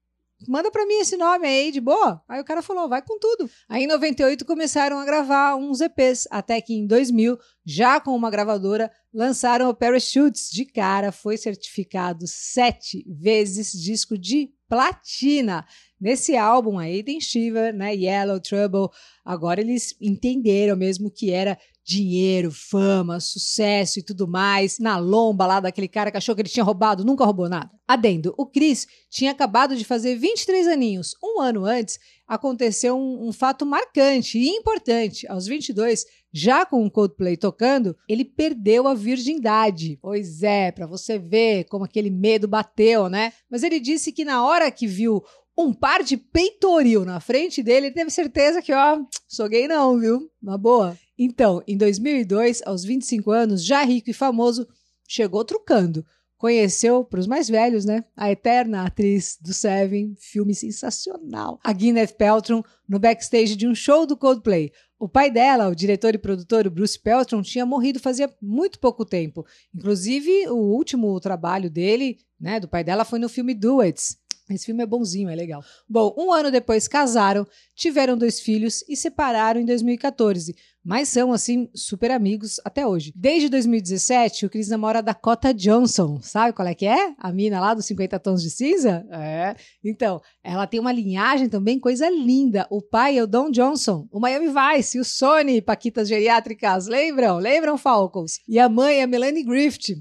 manda 0.48 0.70
para 0.70 0.86
mim 0.86 0.94
esse 0.94 1.16
nome 1.16 1.46
aí, 1.46 1.70
de 1.72 1.80
boa. 1.80 2.22
Aí 2.28 2.40
o 2.40 2.44
cara 2.44 2.62
falou, 2.62 2.88
vai 2.88 3.02
com 3.02 3.18
tudo. 3.18 3.48
Aí 3.68 3.84
em 3.84 3.86
98 3.86 4.44
começaram 4.44 4.98
a 4.98 5.04
gravar 5.04 5.56
uns 5.56 5.80
EPs, 5.80 6.26
até 6.30 6.60
que 6.60 6.74
em 6.74 6.86
2000, 6.86 7.38
já 7.64 8.00
com 8.00 8.14
uma 8.14 8.30
gravadora, 8.30 8.90
lançaram 9.12 9.68
o 9.68 9.74
Parachutes. 9.74 10.50
De 10.50 10.64
cara, 10.64 11.12
foi 11.12 11.36
certificado 11.36 12.26
sete 12.26 13.04
vezes 13.08 13.72
disco 13.72 14.18
de 14.18 14.50
platina. 14.68 15.66
Nesse 16.00 16.36
álbum 16.36 16.78
aí 16.78 17.02
tem 17.02 17.20
Shiver, 17.20 17.74
né, 17.74 17.94
Yellow, 17.94 18.40
Trouble. 18.40 18.88
Agora 19.24 19.60
eles 19.60 19.94
entenderam 20.00 20.76
mesmo 20.76 21.10
que 21.10 21.30
era 21.30 21.58
dinheiro, 21.86 22.50
fama, 22.50 23.20
sucesso 23.20 24.00
e 24.00 24.02
tudo 24.02 24.26
mais, 24.26 24.80
na 24.80 24.98
lomba 24.98 25.46
lá 25.46 25.60
daquele 25.60 25.86
cara 25.86 26.10
que 26.10 26.16
achou 26.16 26.34
que 26.34 26.42
ele 26.42 26.48
tinha 26.48 26.64
roubado, 26.64 27.04
nunca 27.04 27.24
roubou 27.24 27.48
nada. 27.48 27.70
Adendo, 27.86 28.34
o 28.36 28.44
Chris 28.44 28.88
tinha 29.08 29.30
acabado 29.30 29.76
de 29.76 29.84
fazer 29.84 30.16
23 30.16 30.66
aninhos. 30.66 31.14
Um 31.22 31.40
ano 31.40 31.64
antes, 31.64 32.00
aconteceu 32.26 32.98
um, 32.98 33.28
um 33.28 33.32
fato 33.32 33.64
marcante 33.64 34.36
e 34.36 34.48
importante. 34.48 35.28
Aos 35.28 35.46
22, 35.46 36.04
já 36.36 36.66
com 36.66 36.84
o 36.84 36.90
Coldplay 36.90 37.34
tocando, 37.34 37.96
ele 38.06 38.22
perdeu 38.22 38.86
a 38.86 38.92
virgindade. 38.92 39.98
Pois 40.02 40.42
é, 40.42 40.70
para 40.70 40.86
você 40.86 41.18
ver 41.18 41.64
como 41.64 41.86
aquele 41.86 42.10
medo 42.10 42.46
bateu, 42.46 43.08
né? 43.08 43.32
Mas 43.50 43.62
ele 43.62 43.80
disse 43.80 44.12
que 44.12 44.22
na 44.22 44.44
hora 44.44 44.70
que 44.70 44.86
viu 44.86 45.24
um 45.56 45.72
par 45.72 46.02
de 46.02 46.18
peitoril 46.18 47.06
na 47.06 47.20
frente 47.20 47.62
dele, 47.62 47.86
ele 47.86 47.94
teve 47.94 48.10
certeza 48.10 48.60
que, 48.60 48.70
ó, 48.70 49.00
sou 49.26 49.48
gay 49.48 49.66
não, 49.66 49.98
viu? 49.98 50.30
Uma 50.42 50.58
boa. 50.58 50.94
Então, 51.18 51.62
em 51.66 51.78
2002, 51.78 52.60
aos 52.66 52.84
25 52.84 53.30
anos, 53.30 53.64
já 53.64 53.82
rico 53.82 54.10
e 54.10 54.12
famoso, 54.12 54.68
chegou 55.08 55.42
trucando. 55.42 56.04
Conheceu, 56.36 57.02
para 57.02 57.18
os 57.18 57.26
mais 57.26 57.48
velhos, 57.48 57.86
né, 57.86 58.04
a 58.14 58.30
eterna 58.30 58.84
atriz 58.84 59.38
do 59.40 59.54
Seven, 59.54 60.14
filme 60.18 60.54
sensacional, 60.54 61.58
a 61.64 61.72
Gwyneth 61.72 62.12
Paltrow, 62.18 62.62
no 62.86 62.98
backstage 62.98 63.56
de 63.56 63.66
um 63.66 63.74
show 63.74 64.04
do 64.04 64.18
Coldplay. 64.18 64.70
O 64.98 65.08
pai 65.08 65.30
dela, 65.30 65.68
o 65.68 65.74
diretor 65.74 66.14
e 66.14 66.18
produtor 66.18 66.68
Bruce 66.70 66.98
Peltron, 66.98 67.42
tinha 67.42 67.66
morrido 67.66 68.00
fazia 68.00 68.32
muito 68.40 68.78
pouco 68.78 69.04
tempo. 69.04 69.44
Inclusive, 69.74 70.48
o 70.48 70.56
último 70.56 71.18
trabalho 71.20 71.70
dele, 71.70 72.18
né, 72.40 72.58
do 72.58 72.66
pai 72.66 72.82
dela, 72.82 73.04
foi 73.04 73.18
no 73.18 73.28
filme 73.28 73.54
Duets, 73.54 74.16
esse 74.48 74.66
filme 74.66 74.82
é 74.82 74.86
bonzinho, 74.86 75.28
é 75.28 75.34
legal. 75.34 75.62
Bom, 75.88 76.14
um 76.16 76.32
ano 76.32 76.50
depois 76.50 76.86
casaram, 76.86 77.46
tiveram 77.74 78.16
dois 78.16 78.40
filhos 78.40 78.84
e 78.88 78.96
separaram 78.96 79.60
em 79.60 79.64
2014, 79.64 80.54
mas 80.86 81.08
são, 81.08 81.32
assim, 81.32 81.68
super 81.74 82.12
amigos 82.12 82.60
até 82.64 82.86
hoje. 82.86 83.12
Desde 83.16 83.48
2017, 83.48 84.46
o 84.46 84.50
Chris 84.50 84.68
namora 84.68 85.00
a 85.00 85.02
Dakota 85.02 85.52
Johnson. 85.52 86.20
Sabe 86.22 86.52
qual 86.52 86.68
é 86.68 86.76
que 86.76 86.86
é? 86.86 87.12
A 87.18 87.32
mina 87.32 87.58
lá 87.58 87.74
dos 87.74 87.86
50 87.86 88.20
Tons 88.20 88.40
de 88.40 88.50
Cinza? 88.50 89.04
É. 89.10 89.56
Então, 89.84 90.20
ela 90.44 90.64
tem 90.64 90.78
uma 90.78 90.92
linhagem 90.92 91.48
também, 91.48 91.80
coisa 91.80 92.08
linda. 92.08 92.68
O 92.70 92.80
pai 92.80 93.18
é 93.18 93.22
o 93.24 93.26
Don 93.26 93.50
Johnson, 93.50 94.06
o 94.12 94.20
Miami 94.20 94.46
Vice, 94.46 95.00
o 95.00 95.04
Sony, 95.04 95.60
Paquitas 95.60 96.06
Geriátricas. 96.06 96.86
Lembram? 96.86 97.38
Lembram, 97.38 97.76
Falcons? 97.76 98.38
E 98.48 98.56
a 98.56 98.68
mãe 98.68 98.98
é 98.98 99.02
a 99.02 99.06
Melanie 99.08 99.42
Griffith 99.42 99.96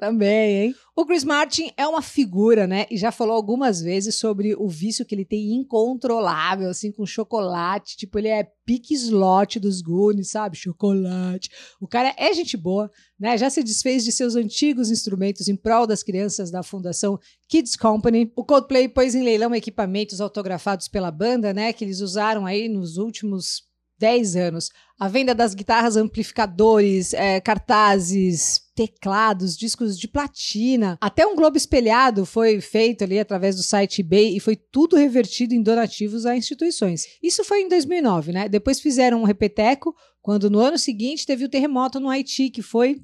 Também, 0.00 0.56
hein? 0.62 0.74
O 0.96 1.04
Chris 1.04 1.24
Martin 1.24 1.70
é 1.76 1.86
uma 1.86 2.00
figura, 2.00 2.66
né? 2.66 2.86
E 2.90 2.96
já 2.96 3.12
falou 3.12 3.34
algumas 3.34 3.82
vezes 3.82 4.14
sobre 4.14 4.54
o 4.54 4.66
vício 4.66 5.04
que 5.04 5.14
ele 5.14 5.26
tem 5.26 5.52
incontrolável, 5.52 6.70
assim, 6.70 6.90
com 6.90 7.04
chocolate. 7.04 7.98
Tipo, 7.98 8.18
ele 8.18 8.28
é 8.28 8.50
pique 8.64 8.94
slot 8.94 9.60
dos 9.60 9.82
Goonies, 9.82 10.30
sabe? 10.30 10.56
Chocolate. 10.56 11.50
O 11.78 11.86
cara 11.86 12.14
é 12.16 12.32
gente 12.32 12.56
boa, 12.56 12.90
né? 13.18 13.36
Já 13.36 13.50
se 13.50 13.62
desfez 13.62 14.02
de 14.02 14.10
seus 14.10 14.36
antigos 14.36 14.90
instrumentos 14.90 15.48
em 15.48 15.56
prol 15.56 15.86
das 15.86 16.02
crianças 16.02 16.50
da 16.50 16.62
Fundação 16.62 17.18
Kids 17.46 17.76
Company. 17.76 18.32
O 18.34 18.42
Coldplay 18.42 18.88
pôs 18.88 19.14
em 19.14 19.22
leilão 19.22 19.54
equipamentos 19.54 20.18
autografados 20.18 20.88
pela 20.88 21.10
banda, 21.10 21.52
né? 21.52 21.74
Que 21.74 21.84
eles 21.84 22.00
usaram 22.00 22.46
aí 22.46 22.70
nos 22.70 22.96
últimos 22.96 23.69
10 24.00 24.34
anos. 24.34 24.70
A 24.98 25.08
venda 25.08 25.34
das 25.34 25.54
guitarras, 25.54 25.96
amplificadores, 25.96 27.12
é, 27.12 27.40
cartazes, 27.40 28.62
teclados, 28.74 29.56
discos 29.56 29.98
de 29.98 30.08
platina. 30.08 30.96
Até 31.00 31.26
um 31.26 31.36
globo 31.36 31.56
espelhado 31.56 32.24
foi 32.24 32.60
feito 32.60 33.04
ali 33.04 33.18
através 33.18 33.56
do 33.56 33.62
site 33.62 34.00
eBay 34.00 34.36
e 34.36 34.40
foi 34.40 34.56
tudo 34.56 34.96
revertido 34.96 35.54
em 35.54 35.62
donativos 35.62 36.24
a 36.24 36.34
instituições. 36.34 37.04
Isso 37.22 37.44
foi 37.44 37.60
em 37.60 37.68
2009, 37.68 38.32
né? 38.32 38.48
Depois 38.48 38.80
fizeram 38.80 39.20
um 39.20 39.24
repeteco 39.24 39.94
quando 40.22 40.50
no 40.50 40.58
ano 40.58 40.78
seguinte 40.78 41.26
teve 41.26 41.44
o 41.44 41.48
terremoto 41.48 42.00
no 42.00 42.08
Haiti, 42.08 42.50
que 42.50 42.62
foi 42.62 43.02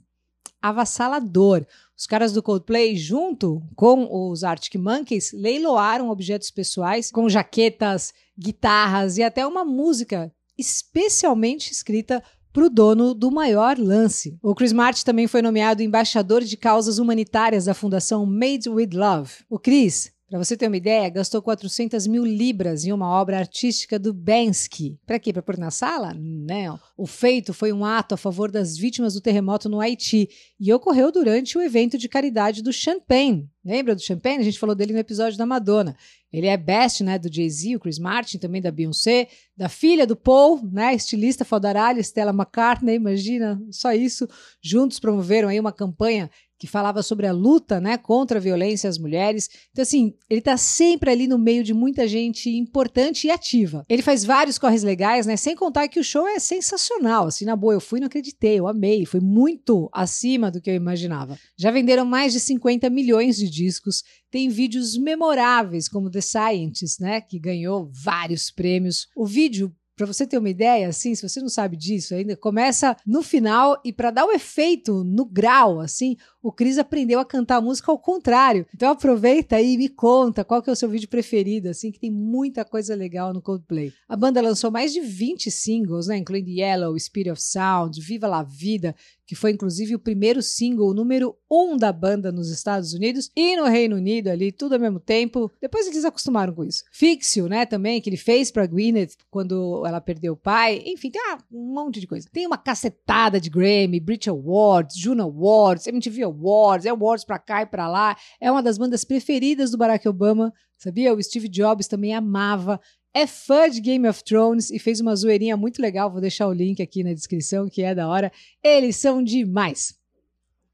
avassalador. 0.60 1.66
Os 1.96 2.06
caras 2.06 2.32
do 2.32 2.42
Coldplay, 2.42 2.96
junto 2.96 3.62
com 3.74 4.08
os 4.30 4.44
Arctic 4.44 4.74
Monkeys, 4.76 5.32
leiloaram 5.32 6.10
objetos 6.10 6.50
pessoais 6.50 7.10
com 7.10 7.28
jaquetas, 7.28 8.12
guitarras 8.38 9.16
e 9.16 9.22
até 9.22 9.46
uma 9.46 9.64
música 9.64 10.30
especialmente 10.58 11.72
escrita 11.72 12.22
para 12.52 12.64
o 12.64 12.70
dono 12.70 13.12
do 13.12 13.30
maior 13.30 13.78
lance. 13.78 14.38
O 14.42 14.54
Chris 14.54 14.72
Martin 14.72 15.04
também 15.04 15.26
foi 15.26 15.42
nomeado 15.42 15.82
embaixador 15.82 16.42
de 16.42 16.56
causas 16.56 16.98
humanitárias 16.98 17.66
da 17.66 17.74
Fundação 17.74 18.24
Made 18.24 18.68
with 18.68 18.90
Love. 18.94 19.32
O 19.50 19.58
Chris 19.58 20.10
para 20.28 20.42
você 20.42 20.56
ter 20.56 20.66
uma 20.66 20.76
ideia, 20.76 21.08
gastou 21.08 21.40
400 21.40 22.04
mil 22.08 22.24
libras 22.24 22.84
em 22.84 22.92
uma 22.92 23.08
obra 23.08 23.38
artística 23.38 23.96
do 23.96 24.12
Banksy. 24.12 24.98
Para 25.06 25.20
quê? 25.20 25.32
Para 25.32 25.40
pôr 25.40 25.56
na 25.56 25.70
sala? 25.70 26.12
Não. 26.18 26.80
O 26.96 27.06
feito 27.06 27.54
foi 27.54 27.72
um 27.72 27.84
ato 27.84 28.14
a 28.14 28.18
favor 28.18 28.50
das 28.50 28.76
vítimas 28.76 29.14
do 29.14 29.20
terremoto 29.20 29.68
no 29.68 29.80
Haiti 29.80 30.28
e 30.58 30.72
ocorreu 30.72 31.12
durante 31.12 31.56
o 31.56 31.62
evento 31.62 31.96
de 31.96 32.08
caridade 32.08 32.60
do 32.60 32.72
Champagne. 32.72 33.48
Lembra 33.64 33.94
do 33.94 34.02
Champagne? 34.02 34.40
A 34.40 34.44
gente 34.44 34.58
falou 34.58 34.74
dele 34.74 34.92
no 34.92 34.98
episódio 34.98 35.38
da 35.38 35.46
Madonna. 35.46 35.96
Ele 36.36 36.48
é 36.48 36.56
best, 36.58 37.02
né, 37.02 37.18
do 37.18 37.32
Jay-Z, 37.32 37.76
o 37.76 37.80
Chris 37.80 37.98
Martin, 37.98 38.36
também 38.36 38.60
da 38.60 38.70
Beyoncé, 38.70 39.26
da 39.56 39.70
filha 39.70 40.06
do 40.06 40.14
Paul, 40.14 40.60
né, 40.70 40.94
estilista 40.94 41.46
fodaralho, 41.46 41.98
Stella 41.98 42.30
McCartney, 42.30 42.94
imagina, 42.94 43.58
só 43.70 43.94
isso. 43.94 44.28
Juntos 44.62 45.00
promoveram 45.00 45.48
aí 45.48 45.58
uma 45.58 45.72
campanha 45.72 46.30
que 46.58 46.66
falava 46.66 47.02
sobre 47.02 47.26
a 47.26 47.32
luta 47.32 47.80
né, 47.80 47.96
contra 47.96 48.38
a 48.38 48.40
violência 48.40 48.88
às 48.88 48.98
mulheres. 48.98 49.48
Então, 49.70 49.82
assim, 49.82 50.14
ele 50.28 50.40
está 50.40 50.56
sempre 50.56 51.10
ali 51.10 51.26
no 51.26 51.38
meio 51.38 51.62
de 51.62 51.74
muita 51.74 52.08
gente 52.08 52.50
importante 52.50 53.26
e 53.26 53.30
ativa. 53.30 53.84
Ele 53.88 54.02
faz 54.02 54.24
vários 54.24 54.58
corres 54.58 54.82
legais, 54.82 55.26
né? 55.26 55.36
Sem 55.36 55.54
contar 55.54 55.88
que 55.88 56.00
o 56.00 56.04
show 56.04 56.26
é 56.26 56.38
sensacional. 56.38 57.26
Assim, 57.26 57.44
na 57.44 57.56
boa, 57.56 57.74
eu 57.74 57.80
fui 57.80 57.98
e 57.98 58.00
não 58.00 58.06
acreditei, 58.06 58.58
eu 58.58 58.66
amei. 58.66 59.04
Foi 59.04 59.20
muito 59.20 59.88
acima 59.92 60.50
do 60.50 60.60
que 60.60 60.70
eu 60.70 60.74
imaginava. 60.74 61.38
Já 61.56 61.70
venderam 61.70 62.04
mais 62.04 62.32
de 62.32 62.40
50 62.40 62.88
milhões 62.90 63.36
de 63.36 63.50
discos. 63.50 64.02
Tem 64.30 64.48
vídeos 64.48 64.96
memoráveis, 64.96 65.88
como 65.88 66.10
The 66.10 66.20
Scientist, 66.20 67.00
né? 67.00 67.20
Que 67.20 67.38
ganhou 67.38 67.90
vários 67.92 68.50
prêmios. 68.50 69.08
O 69.16 69.26
vídeo 69.26 69.74
para 69.96 70.06
você 70.06 70.26
ter 70.26 70.36
uma 70.36 70.50
ideia, 70.50 70.88
assim, 70.88 71.14
se 71.14 71.26
você 71.26 71.40
não 71.40 71.48
sabe 71.48 71.74
disso 71.74 72.14
ainda, 72.14 72.36
começa 72.36 72.94
no 73.06 73.22
final 73.22 73.80
e 73.82 73.92
para 73.92 74.10
dar 74.10 74.26
o 74.26 74.30
efeito 74.30 75.02
no 75.02 75.24
grau, 75.24 75.80
assim, 75.80 76.16
o 76.42 76.52
Cris 76.52 76.76
aprendeu 76.76 77.18
a 77.18 77.24
cantar 77.24 77.56
a 77.56 77.60
música 77.62 77.90
ao 77.90 77.98
contrário. 77.98 78.66
Então 78.74 78.90
aproveita 78.90 79.56
aí 79.56 79.72
e 79.72 79.78
me 79.78 79.88
conta 79.88 80.44
qual 80.44 80.62
que 80.62 80.68
é 80.68 80.72
o 80.72 80.76
seu 80.76 80.88
vídeo 80.88 81.08
preferido, 81.08 81.70
assim, 81.70 81.90
que 81.90 81.98
tem 81.98 82.10
muita 82.10 82.62
coisa 82.62 82.94
legal 82.94 83.32
no 83.32 83.40
Coldplay. 83.40 83.90
A 84.06 84.14
banda 84.14 84.42
lançou 84.42 84.70
mais 84.70 84.92
de 84.92 85.00
20 85.00 85.50
singles, 85.50 86.08
né, 86.08 86.18
incluindo 86.18 86.50
Yellow, 86.50 86.98
Spirit 86.98 87.30
of 87.30 87.42
Sound, 87.42 87.98
Viva 87.98 88.28
la 88.28 88.42
Vida, 88.42 88.94
que 89.26 89.34
foi 89.34 89.50
inclusive 89.50 89.94
o 89.94 89.98
primeiro 89.98 90.40
single 90.40 90.94
número 90.94 91.36
um 91.50 91.76
da 91.76 91.92
banda 91.92 92.30
nos 92.30 92.50
Estados 92.50 92.92
Unidos 92.94 93.30
e 93.34 93.56
no 93.56 93.64
Reino 93.64 93.96
Unido 93.96 94.28
ali, 94.28 94.52
tudo 94.52 94.74
ao 94.74 94.80
mesmo 94.80 95.00
tempo. 95.00 95.50
Depois 95.60 95.86
eles 95.86 96.04
acostumaram 96.04 96.54
com 96.54 96.64
isso. 96.64 96.84
Fixio, 96.92 97.48
né, 97.48 97.66
também, 97.66 98.00
que 98.00 98.08
ele 98.08 98.16
fez 98.16 98.50
pra 98.50 98.66
Gwyneth 98.66 99.16
quando 99.30 99.84
ela 99.86 100.00
perdeu 100.00 100.34
o 100.34 100.36
pai. 100.36 100.82
Enfim, 100.86 101.10
tem 101.10 101.20
um 101.52 101.74
monte 101.74 102.00
de 102.00 102.06
coisa. 102.06 102.28
Tem 102.32 102.46
uma 102.46 102.58
cacetada 102.58 103.40
de 103.40 103.50
Grammy, 103.50 104.00
Brit 104.00 104.30
Awards, 104.30 104.96
Juno 104.96 105.24
Awards, 105.24 105.86
MTV 105.86 106.22
Awards, 106.24 106.86
é 106.86 106.90
Awards 106.90 107.24
pra 107.24 107.38
cá 107.38 107.62
e 107.62 107.66
pra 107.66 107.88
lá. 107.88 108.16
É 108.40 108.50
uma 108.50 108.62
das 108.62 108.78
bandas 108.78 109.04
preferidas 109.04 109.70
do 109.70 109.78
Barack 109.78 110.08
Obama, 110.08 110.52
sabia? 110.78 111.12
O 111.14 111.22
Steve 111.22 111.48
Jobs 111.48 111.88
também 111.88 112.14
amava 112.14 112.80
é 113.16 113.26
fã 113.26 113.70
de 113.70 113.80
Game 113.80 114.06
of 114.06 114.22
Thrones 114.22 114.70
e 114.70 114.78
fez 114.78 115.00
uma 115.00 115.16
zoeirinha 115.16 115.56
muito 115.56 115.80
legal. 115.80 116.12
Vou 116.12 116.20
deixar 116.20 116.46
o 116.48 116.52
link 116.52 116.82
aqui 116.82 117.02
na 117.02 117.14
descrição, 117.14 117.66
que 117.66 117.80
é 117.80 117.94
da 117.94 118.06
hora. 118.06 118.30
Eles 118.62 118.96
são 118.96 119.24
demais. 119.24 119.94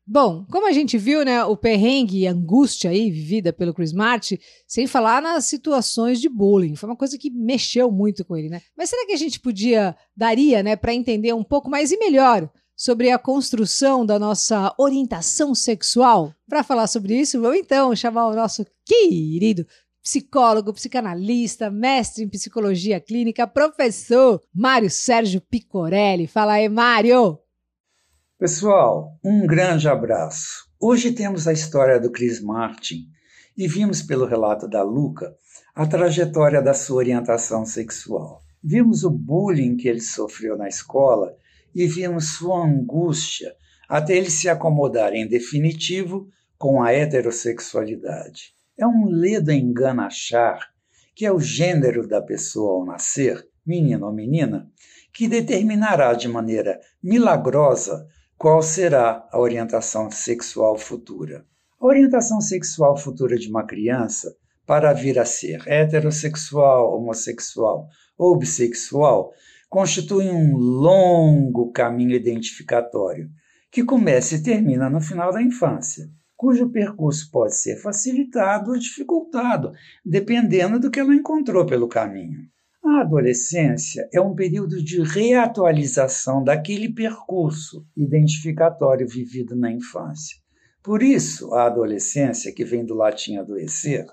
Bom, 0.04 0.44
como 0.50 0.66
a 0.66 0.72
gente 0.72 0.98
viu, 0.98 1.24
né, 1.24 1.44
o 1.44 1.56
perrengue 1.56 2.18
e 2.18 2.26
angústia 2.26 2.90
aí 2.90 3.12
vivida 3.12 3.52
pelo 3.52 3.72
Chris 3.72 3.92
Martin, 3.92 4.38
sem 4.66 4.88
falar 4.88 5.22
nas 5.22 5.44
situações 5.44 6.20
de 6.20 6.28
bullying, 6.28 6.74
foi 6.74 6.88
uma 6.88 6.96
coisa 6.96 7.16
que 7.16 7.30
mexeu 7.30 7.92
muito 7.92 8.24
com 8.24 8.36
ele, 8.36 8.48
né? 8.48 8.60
Mas 8.76 8.90
será 8.90 9.06
que 9.06 9.12
a 9.12 9.16
gente 9.16 9.38
podia 9.38 9.96
daria, 10.16 10.64
né, 10.64 10.74
para 10.74 10.92
entender 10.92 11.32
um 11.32 11.44
pouco 11.44 11.70
mais 11.70 11.92
e 11.92 11.96
melhor 11.96 12.50
sobre 12.76 13.12
a 13.12 13.18
construção 13.18 14.04
da 14.04 14.18
nossa 14.18 14.74
orientação 14.76 15.54
sexual? 15.54 16.34
Para 16.48 16.64
falar 16.64 16.88
sobre 16.88 17.16
isso, 17.16 17.40
vamos 17.40 17.58
então 17.58 17.94
chamar 17.94 18.26
o 18.26 18.34
nosso 18.34 18.66
querido 18.84 19.64
psicólogo, 20.02 20.72
psicanalista, 20.72 21.70
mestre 21.70 22.24
em 22.24 22.28
psicologia 22.28 23.00
clínica, 23.00 23.46
professor 23.46 24.42
Mário 24.52 24.90
Sérgio 24.90 25.40
Picorelli. 25.40 26.26
Fala 26.26 26.54
aí, 26.54 26.68
Mário! 26.68 27.38
Pessoal, 28.38 29.16
um 29.24 29.46
grande 29.46 29.88
abraço. 29.88 30.68
Hoje 30.80 31.12
temos 31.12 31.46
a 31.46 31.52
história 31.52 32.00
do 32.00 32.10
Chris 32.10 32.42
Martin 32.42 33.06
e 33.56 33.68
vimos 33.68 34.02
pelo 34.02 34.26
relato 34.26 34.66
da 34.66 34.82
Luca 34.82 35.36
a 35.74 35.86
trajetória 35.86 36.60
da 36.60 36.74
sua 36.74 36.96
orientação 36.96 37.64
sexual. 37.64 38.42
Vimos 38.62 39.04
o 39.04 39.10
bullying 39.10 39.76
que 39.76 39.86
ele 39.86 40.00
sofreu 40.00 40.56
na 40.56 40.68
escola 40.68 41.36
e 41.72 41.86
vimos 41.86 42.36
sua 42.36 42.66
angústia 42.66 43.54
até 43.88 44.16
ele 44.16 44.30
se 44.30 44.48
acomodar 44.48 45.12
em 45.12 45.28
definitivo 45.28 46.28
com 46.58 46.82
a 46.82 46.92
heterossexualidade. 46.92 48.54
É 48.78 48.86
um 48.86 49.04
ledo 49.04 49.52
engano 49.52 50.00
achar 50.00 50.72
que 51.14 51.26
é 51.26 51.32
o 51.32 51.38
gênero 51.38 52.08
da 52.08 52.22
pessoa 52.22 52.80
ao 52.80 52.86
nascer, 52.86 53.46
menino 53.66 54.06
ou 54.06 54.12
menina, 54.12 54.66
que 55.12 55.28
determinará 55.28 56.14
de 56.14 56.26
maneira 56.26 56.80
milagrosa 57.02 58.06
qual 58.38 58.62
será 58.62 59.28
a 59.30 59.38
orientação 59.38 60.10
sexual 60.10 60.78
futura. 60.78 61.44
A 61.78 61.86
orientação 61.86 62.40
sexual 62.40 62.96
futura 62.96 63.36
de 63.36 63.48
uma 63.48 63.66
criança, 63.66 64.34
para 64.66 64.92
vir 64.94 65.18
a 65.18 65.26
ser 65.26 65.62
heterossexual, 65.68 66.96
homossexual 66.96 67.88
ou 68.16 68.38
bissexual, 68.38 69.32
constitui 69.68 70.30
um 70.30 70.56
longo 70.56 71.70
caminho 71.72 72.16
identificatório, 72.16 73.28
que 73.70 73.84
começa 73.84 74.34
e 74.34 74.42
termina 74.42 74.88
no 74.88 75.00
final 75.00 75.30
da 75.30 75.42
infância 75.42 76.08
cujo 76.42 76.70
percurso 76.70 77.30
pode 77.30 77.54
ser 77.54 77.76
facilitado 77.76 78.72
ou 78.72 78.76
dificultado, 78.76 79.72
dependendo 80.04 80.80
do 80.80 80.90
que 80.90 80.98
ela 80.98 81.14
encontrou 81.14 81.64
pelo 81.64 81.86
caminho. 81.86 82.48
A 82.84 83.02
adolescência 83.02 84.08
é 84.12 84.20
um 84.20 84.34
período 84.34 84.82
de 84.82 85.00
reatualização 85.04 86.42
daquele 86.42 86.92
percurso 86.92 87.86
identificatório 87.96 89.06
vivido 89.06 89.54
na 89.54 89.70
infância. 89.70 90.36
Por 90.82 91.00
isso, 91.00 91.54
a 91.54 91.66
adolescência, 91.66 92.52
que 92.52 92.64
vem 92.64 92.84
do 92.84 92.96
latim 92.96 93.36
adoecer, 93.36 94.04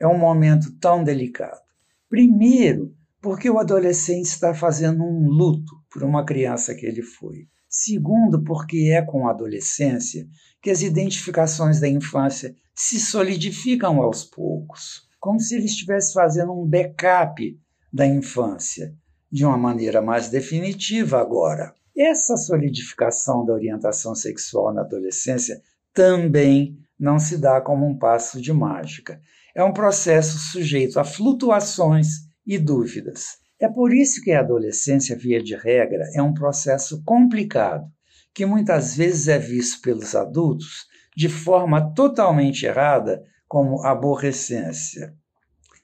é 0.00 0.06
um 0.06 0.16
momento 0.16 0.74
tão 0.80 1.04
delicado. 1.04 1.60
Primeiro, 2.08 2.96
porque 3.20 3.50
o 3.50 3.58
adolescente 3.58 4.24
está 4.24 4.54
fazendo 4.54 5.04
um 5.04 5.28
luto 5.28 5.74
por 5.92 6.02
uma 6.02 6.24
criança 6.24 6.74
que 6.74 6.86
ele 6.86 7.02
foi. 7.02 7.46
Segundo, 7.68 8.42
porque 8.42 8.90
é 8.92 9.02
com 9.02 9.26
a 9.26 9.30
adolescência 9.30 10.26
que 10.62 10.70
as 10.70 10.82
identificações 10.82 11.80
da 11.80 11.88
infância 11.88 12.54
se 12.74 12.98
solidificam 12.98 14.00
aos 14.02 14.24
poucos, 14.24 15.06
como 15.18 15.40
se 15.40 15.56
ele 15.56 15.66
estivesse 15.66 16.12
fazendo 16.12 16.52
um 16.52 16.66
backup 16.66 17.58
da 17.92 18.06
infância, 18.06 18.94
de 19.30 19.44
uma 19.44 19.56
maneira 19.56 20.00
mais 20.00 20.28
definitiva 20.28 21.20
agora. 21.20 21.74
Essa 21.96 22.36
solidificação 22.36 23.44
da 23.44 23.54
orientação 23.54 24.14
sexual 24.14 24.72
na 24.72 24.82
adolescência 24.82 25.60
também 25.94 26.78
não 26.98 27.18
se 27.18 27.38
dá 27.38 27.60
como 27.60 27.86
um 27.86 27.98
passo 27.98 28.40
de 28.40 28.52
mágica. 28.52 29.20
É 29.54 29.64
um 29.64 29.72
processo 29.72 30.38
sujeito 30.38 31.00
a 31.00 31.04
flutuações 31.04 32.08
e 32.46 32.58
dúvidas. 32.58 33.38
É 33.58 33.68
por 33.68 33.92
isso 33.94 34.22
que 34.22 34.32
a 34.32 34.40
adolescência, 34.40 35.16
via 35.16 35.42
de 35.42 35.56
regra, 35.56 36.04
é 36.14 36.20
um 36.20 36.34
processo 36.34 37.02
complicado, 37.04 37.90
que 38.34 38.44
muitas 38.44 38.94
vezes 38.94 39.28
é 39.28 39.38
visto 39.38 39.80
pelos 39.80 40.14
adultos 40.14 40.86
de 41.16 41.28
forma 41.28 41.94
totalmente 41.94 42.66
errada, 42.66 43.24
como 43.48 43.82
aborrecência. 43.82 45.14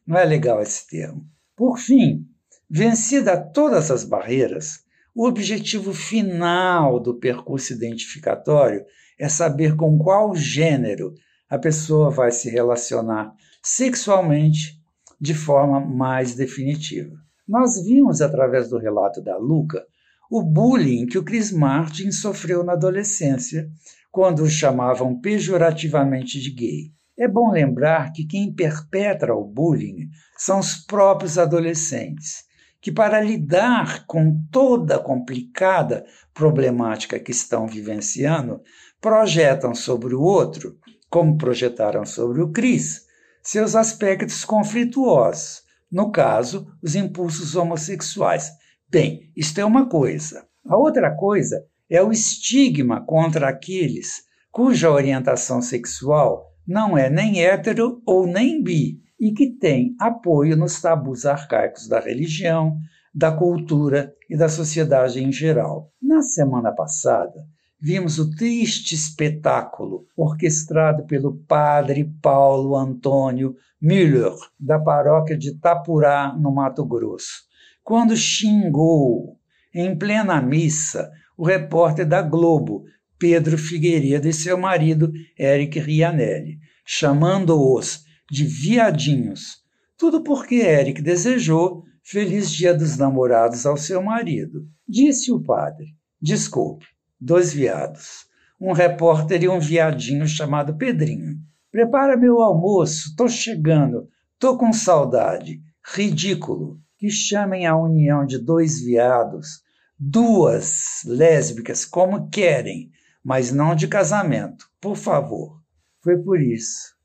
Não 0.07 0.19
é 0.19 0.25
legal 0.25 0.61
esse 0.61 0.87
termo. 0.87 1.25
Por 1.57 1.79
fim, 1.79 2.27
vencida 2.69 3.39
todas 3.39 3.91
as 3.91 4.05
barreiras, 4.05 4.81
o 5.15 5.27
objetivo 5.27 5.95
final 5.95 7.01
do 7.01 7.19
percurso 7.19 7.73
identificatório 7.73 8.85
é 9.19 9.29
saber 9.29 9.77
com 9.77 9.97
qual 9.97 10.35
gênero 10.35 11.15
a 11.49 11.59
pessoa 11.59 12.11
vai 12.11 12.31
se 12.33 12.51
relacionar 12.51 13.33
sexualmente 13.63 14.81
de 15.21 15.35
forma 15.35 15.81
mais 15.81 16.35
definitiva. 16.35 17.15
Nós 17.53 17.85
vimos 17.85 18.23
através 18.23 18.71
do 18.71 18.79
relato 18.79 19.21
da 19.21 19.37
Luca 19.37 19.85
o 20.31 20.43
bullying 20.43 21.05
que 21.05 21.19
o 21.19 21.23
Chris 21.23 21.53
Martin 21.53 22.11
sofreu 22.11 22.65
na 22.65 22.73
adolescência, 22.73 23.69
quando 24.11 24.43
o 24.43 24.49
chamavam 24.49 25.21
pejorativamente 25.21 26.41
de 26.41 26.51
gay. 26.51 26.93
É 27.15 27.29
bom 27.29 27.51
lembrar 27.51 28.11
que 28.11 28.25
quem 28.25 28.51
perpetra 28.51 29.35
o 29.35 29.45
bullying 29.45 30.09
são 30.35 30.61
os 30.61 30.77
próprios 30.77 31.37
adolescentes, 31.37 32.45
que, 32.81 32.91
para 32.91 33.21
lidar 33.21 34.07
com 34.07 34.43
toda 34.51 34.97
a 34.97 34.99
complicada 34.99 36.07
problemática 36.33 37.21
que 37.21 37.33
estão 37.33 37.67
vivenciando, 37.67 38.63
projetam 38.99 39.75
sobre 39.75 40.15
o 40.15 40.23
outro, 40.23 40.79
como 41.11 41.37
projetaram 41.37 42.07
sobre 42.07 42.41
o 42.41 42.51
Cris, 42.51 43.03
seus 43.43 43.77
aspectos 43.77 44.43
conflituosos, 44.43 45.62
no 45.93 46.11
caso, 46.11 46.67
os 46.83 46.97
impulsos 46.97 47.55
homossexuais. 47.55 48.51
Bem, 48.89 49.31
isto 49.37 49.61
é 49.61 49.65
uma 49.65 49.89
coisa. 49.89 50.47
A 50.67 50.77
outra 50.77 51.15
coisa 51.15 51.63
é 51.91 52.03
o 52.03 52.11
estigma 52.11 53.05
contra 53.05 53.49
aqueles 53.49 54.23
cuja 54.51 54.91
orientação 54.91 55.61
sexual 55.61 56.51
não 56.67 56.97
é 56.97 57.11
nem 57.11 57.45
hétero 57.45 58.01
ou 58.07 58.27
nem 58.27 58.63
bi 58.63 59.01
e 59.21 59.33
que 59.33 59.51
tem 59.51 59.95
apoio 60.01 60.57
nos 60.57 60.81
tabus 60.81 61.27
arcaicos 61.27 61.89
da 61.89 62.01
religião, 62.01 62.77
da 63.15 63.31
cultura 63.31 64.15
e 64.29 64.37
da 64.37 64.49
sociedade 64.49 65.23
em 65.23 65.31
geral. 65.31 65.93
Na 66.01 66.23
semana 66.23 66.73
passada, 66.73 67.47
vimos 67.83 68.19
o 68.19 68.31
triste 68.31 68.95
espetáculo 68.95 70.07
orquestrado 70.17 71.05
pelo 71.05 71.35
padre 71.49 72.05
Paulo 72.23 72.77
Antônio 72.77 73.57
Müller, 73.81 74.33
da 74.59 74.79
paróquia 74.79 75.37
de 75.37 75.59
Tapurá, 75.59 76.33
no 76.39 76.53
Mato 76.53 76.85
Grosso 76.85 77.51
quando 77.83 78.17
xingou, 78.17 79.39
em 79.75 79.97
plena 79.97 80.41
missa, 80.41 81.11
o 81.37 81.45
repórter 81.45 82.07
da 82.07 82.23
Globo, 82.23 82.85
Pedro 83.19 83.59
Figueiredo, 83.59 84.29
e 84.29 84.33
seu 84.33 84.59
marido, 84.59 85.13
Eric 85.39 85.79
Rianelli, 85.79 86.59
chamando-os 86.85 88.05
de 88.31 88.45
viadinhos. 88.45 89.63
Tudo 89.97 90.23
porque 90.23 90.57
Eric 90.57 91.01
desejou 91.03 91.85
feliz 92.03 92.51
dia 92.51 92.75
dos 92.75 92.97
namorados 92.97 93.65
ao 93.67 93.77
seu 93.77 94.03
marido. 94.03 94.67
Disse 94.89 95.33
o 95.33 95.41
padre: 95.41 95.87
Desculpe, 96.21 96.87
dois 97.23 97.53
viados. 97.53 98.27
Um 98.61 98.73
repórter 98.73 99.45
e 99.45 99.49
um 99.49 99.61
viadinho 99.61 100.27
chamado 100.27 100.77
Pedrinho. 100.77 101.37
Prepara 101.71 102.17
meu 102.17 102.41
almoço, 102.41 103.15
tô 103.17 103.29
chegando, 103.29 104.09
tô 104.39 104.59
com 104.59 104.73
saudade. 104.73 105.63
Ridículo 105.85 106.81
que 106.99 107.11
chamem 107.11 107.67
a 107.67 107.77
união 107.77 108.27
de 108.27 108.39
dois 108.39 108.81
viados, 108.81 109.63
duas 109.99 111.03
lésbicas, 111.05 111.85
como 111.85 112.29
querem, 112.29 112.91
mas 113.25 113.53
não 113.53 113.75
de 113.75 113.89
casamento, 113.89 114.69
por 114.81 114.97
favor. 114.97 115.61
Foi 116.01 116.19
por 116.19 116.41
isso 116.41 116.97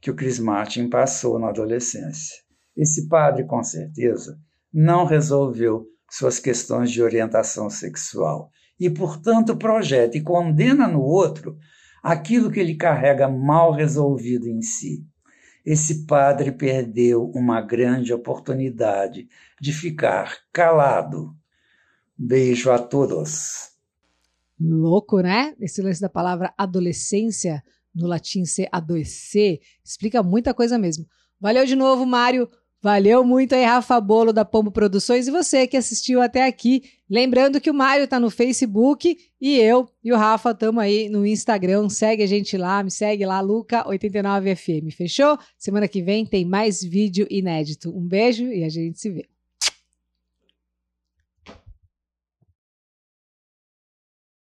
que 0.00 0.10
o 0.10 0.14
Chris 0.14 0.38
Martin 0.38 0.88
passou 0.88 1.38
na 1.38 1.48
adolescência. 1.48 2.42
Esse 2.76 3.08
padre, 3.08 3.44
com 3.44 3.62
certeza, 3.62 4.38
não 4.72 5.04
resolveu 5.04 5.86
suas 6.10 6.38
questões 6.38 6.90
de 6.90 7.02
orientação 7.02 7.68
sexual 7.68 8.50
e, 8.86 8.90
portanto, 8.90 9.56
projeta 9.56 10.16
e 10.16 10.22
condena 10.22 10.86
no 10.86 11.00
outro 11.00 11.58
aquilo 12.02 12.50
que 12.50 12.60
ele 12.60 12.74
carrega 12.74 13.28
mal 13.28 13.72
resolvido 13.72 14.48
em 14.48 14.60
si 14.60 15.06
esse 15.64 16.04
padre 16.06 16.50
perdeu 16.50 17.30
uma 17.34 17.60
grande 17.60 18.12
oportunidade 18.12 19.28
de 19.60 19.72
ficar 19.72 20.38
calado. 20.52 21.36
Beijo 22.18 22.70
a 22.70 22.78
todos. 22.78 23.70
Louco, 24.60 25.20
né? 25.20 25.54
Esse 25.60 25.82
lance 25.82 26.00
da 26.00 26.08
palavra 26.08 26.52
adolescência, 26.58 27.62
no 27.94 28.06
latim 28.06 28.44
ser 28.44 28.68
adoecer, 28.72 29.60
explica 29.84 30.22
muita 30.22 30.52
coisa 30.52 30.78
mesmo. 30.78 31.06
Valeu 31.40 31.64
de 31.64 31.74
novo, 31.74 32.04
Mário. 32.06 32.48
Valeu 32.82 33.22
muito 33.22 33.54
aí, 33.54 33.64
Rafa 33.64 34.00
Bolo 34.00 34.32
da 34.32 34.44
Pombo 34.44 34.72
Produções 34.72 35.28
e 35.28 35.30
você 35.30 35.68
que 35.68 35.76
assistiu 35.76 36.20
até 36.20 36.44
aqui. 36.44 36.82
Lembrando 37.08 37.60
que 37.60 37.70
o 37.70 37.74
Mário 37.74 38.08
tá 38.08 38.18
no 38.18 38.28
Facebook 38.28 39.16
e 39.40 39.56
eu 39.56 39.88
e 40.02 40.12
o 40.12 40.16
Rafa 40.16 40.50
estamos 40.50 40.82
aí 40.82 41.08
no 41.08 41.24
Instagram. 41.24 41.88
Segue 41.88 42.24
a 42.24 42.26
gente 42.26 42.56
lá, 42.56 42.82
me 42.82 42.90
segue 42.90 43.24
lá, 43.24 43.40
Luca89FM. 43.40 44.90
Fechou? 44.90 45.38
Semana 45.56 45.86
que 45.86 46.02
vem 46.02 46.26
tem 46.26 46.44
mais 46.44 46.82
vídeo 46.82 47.24
inédito. 47.30 47.96
Um 47.96 48.04
beijo 48.04 48.46
e 48.46 48.64
a 48.64 48.68
gente 48.68 48.98
se 48.98 49.10
vê. 49.10 49.31